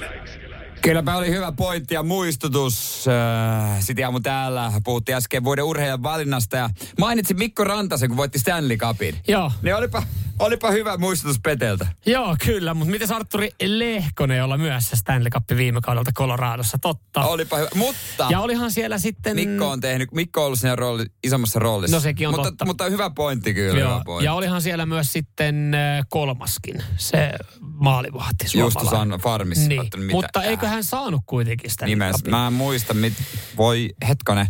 [0.82, 3.06] Kylläpä oli hyvä pointti ja muistutus.
[3.08, 6.70] Äh, Sitten aamu täällä puhuttiin äsken vuoden urheilijan valinnasta ja
[7.00, 9.16] mainitsin Mikko Rantasen, kun voitti Stanley Cupin.
[9.28, 9.52] Joo.
[9.62, 10.04] Niin olipa,
[10.42, 11.88] Olipa hyvä muistutus Peteltä.
[12.06, 17.26] Joo, kyllä, mutta miten Arturi Lehkonen, jolla myös Stanley Cup viime kaudelta Coloradossa, totta.
[17.26, 18.28] Olipa hyvä, mutta...
[18.30, 19.36] Ja olihan siellä sitten...
[19.36, 21.98] Mikko on tehnyt, Mikko on ollut siinä rooli, isommassa roolissa.
[21.98, 22.66] No sekin on mutta, totta.
[22.66, 24.26] Mutta hyvä pointti kyllä, Joo, hyvä pointti.
[24.26, 29.14] ja olihan siellä myös sitten äh, kolmaskin, se maalivahti Justus suomalainen.
[29.14, 29.68] on farmissa.
[29.68, 32.24] Niin, mutta eikö hän saanut kuitenkin sitä Nimes.
[32.24, 33.14] Mä en muista, mit,
[33.58, 34.48] voi, hetkonen.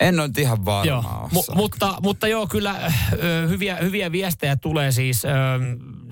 [0.00, 0.88] En ole ihan varma.
[0.88, 5.28] Joo, mu- mutta, mutta joo, kyllä ö, hyviä, hyviä viestejä tulee siis ö,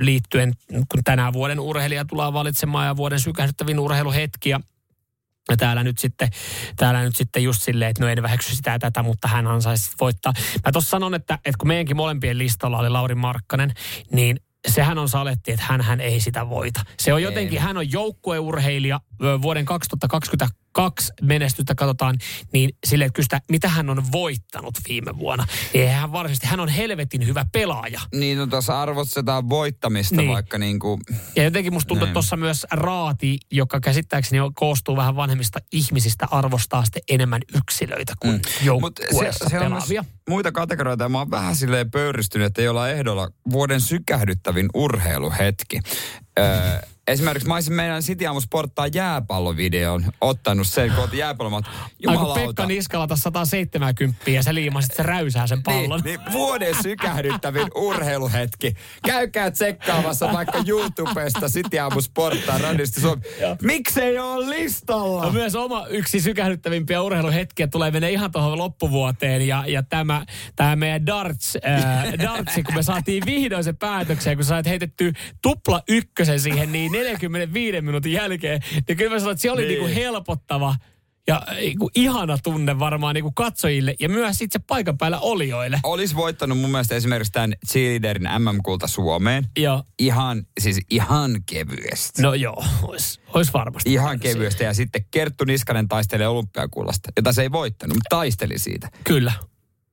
[0.00, 4.50] liittyen, kun tänä vuoden urheilija tullaan valitsemaan ja vuoden sykähdyttävin urheiluhetki.
[4.50, 6.28] Ja täällä nyt sitten,
[6.76, 9.90] täällä nyt sitten just silleen, että no en väheksy sitä ja tätä, mutta hän ansaisi
[10.00, 10.32] voittaa.
[10.66, 13.74] Mä tuossa sanon, että, että kun meidänkin molempien listalla oli Lauri Markkanen,
[14.12, 16.80] niin sehän on saletti, että hän, hän ei sitä voita.
[17.00, 17.64] Se on jotenkin, ei.
[17.64, 19.00] hän on joukkueurheilija
[19.42, 20.48] vuoden 2020
[20.78, 22.18] kaksi menestystä katsotaan,
[22.52, 25.46] niin sille, että kysytään, mitä hän on voittanut viime vuonna.
[25.74, 28.00] Niin eihän hän varsinaisesti, hän on helvetin hyvä pelaaja.
[28.14, 30.28] Niin, no tuossa arvostetaan voittamista niin.
[30.28, 31.00] vaikka niin kuin...
[31.36, 32.14] Ja jotenkin musta tuntuu, että niin.
[32.14, 38.66] tuossa myös raati, joka käsittääkseni koostuu vähän vanhemmista ihmisistä, arvostaa sitten enemmän yksilöitä kuin mm.
[38.66, 40.04] joukkueessa se, se pelaavia.
[40.28, 45.80] Muita kategorioita, ja mä oon vähän silleen pöyristynyt, että ei olla ehdolla vuoden sykähdyttävin urheiluhetki.
[46.38, 51.64] Öö, esimerkiksi mä olisin meidän City Aamu Sporttaa jääpallovideon ottanut sen, kun otin kun
[51.98, 52.40] Jumalauta.
[52.40, 56.00] Pekka Niskalata 170 ja sä liimasit, se räysää sen pallon.
[56.04, 58.74] Niin, niin vuoden sykähdyttävin urheiluhetki.
[59.04, 63.22] Käykää tsekkaamassa vaikka YouTubesta City Aamu Sporttaa radiosta Suomi.
[63.62, 65.24] Miksei ole listalla?
[65.24, 70.24] No myös oma yksi sykähdyttävimpiä urheiluhetkiä tulee menee ihan tuohon loppuvuoteen ja, ja tämä,
[70.56, 75.12] tämä meidän darts, ää, dartsi, kun me saatiin vihdoin se päätökseen, kun sä sait heitetty
[75.42, 79.80] tupla ykkösen siihen niin 45 minuutin jälkeen, niin kyllä mä sanoin, että se oli Niin.
[79.80, 80.74] niinku helpottava
[81.26, 85.80] ja niinku ihana tunne varmaan niinku katsojille ja myös itse paikan päällä olijoille.
[85.82, 89.46] Olisi voittanut mun mielestä esimerkiksi tämän cheerleaderin MM-kulta Suomeen.
[89.58, 89.82] Joo.
[89.98, 92.22] Ihan, siis ihan kevyesti.
[92.22, 93.92] No joo, olisi ois varmasti.
[93.92, 94.64] Ihan kevyesti.
[94.64, 98.88] Ja sitten Kerttu Niskanen taistelee olympiakullasta, jota se ei voittanut, mutta taisteli siitä.
[99.04, 99.32] Kyllä.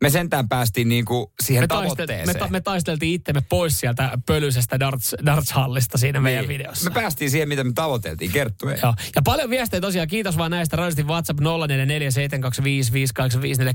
[0.06, 2.18] Me sentään päästiin niinku siihen Me, tavoitteeseen.
[2.26, 6.49] taistel, me, ta, me taisteltiin itsemme pois sieltä pölyisestä darts, darts-hallista siinä meidän Niin.
[6.49, 6.89] videossa.
[6.89, 8.32] Me päästiin siihen, mitä me tavoiteltiin.
[8.32, 8.70] Kerttu.
[8.70, 8.93] Joo.
[9.16, 10.08] Ja paljon viestejä tosiaan.
[10.08, 10.76] Kiitos vaan näistä.
[10.78, 11.43] Radistin WhatsApp 0447255854.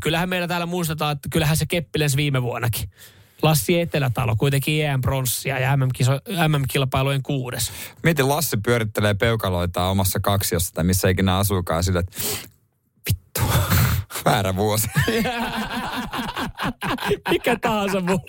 [0.01, 2.91] Kyllähän meillä täällä muistetaan, että kyllähän se keppi lensi viime vuonnakin.
[3.43, 5.77] Lassi Etelätalo, kuitenkin EM pronssia ja
[6.49, 7.71] MM-kilpailujen kuudes.
[8.03, 12.17] Mietin, Lassi pyörittelee peukaloita omassa kaksiossa tai missä ikinä asuukaan sille, että
[13.09, 13.41] vittu,
[14.25, 14.89] väärä vuosi.
[17.31, 18.21] Mikä tahansa muu.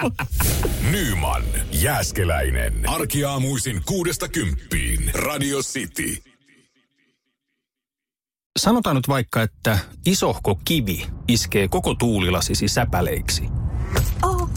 [0.92, 2.90] Nyman, Jääskeläinen.
[2.90, 5.12] Arkiaamuisin kuudesta kymppiin.
[5.14, 6.18] Radio City.
[8.60, 13.44] Sanotaan nyt vaikka, että isohko kivi iskee koko tuulilasisi säpäleiksi.
[14.24, 14.50] Oh,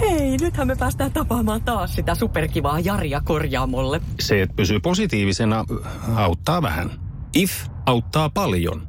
[0.00, 4.00] hei, nythän me päästään tapaamaan taas sitä superkivaa Jaria korjaamolle.
[4.20, 5.64] Se, että pysyy positiivisena,
[6.14, 6.90] auttaa vähän.
[7.34, 7.52] IF
[7.86, 8.88] auttaa paljon.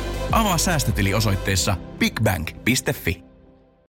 [0.31, 3.30] Avaa säästötili osoitteessa bigbank.fi.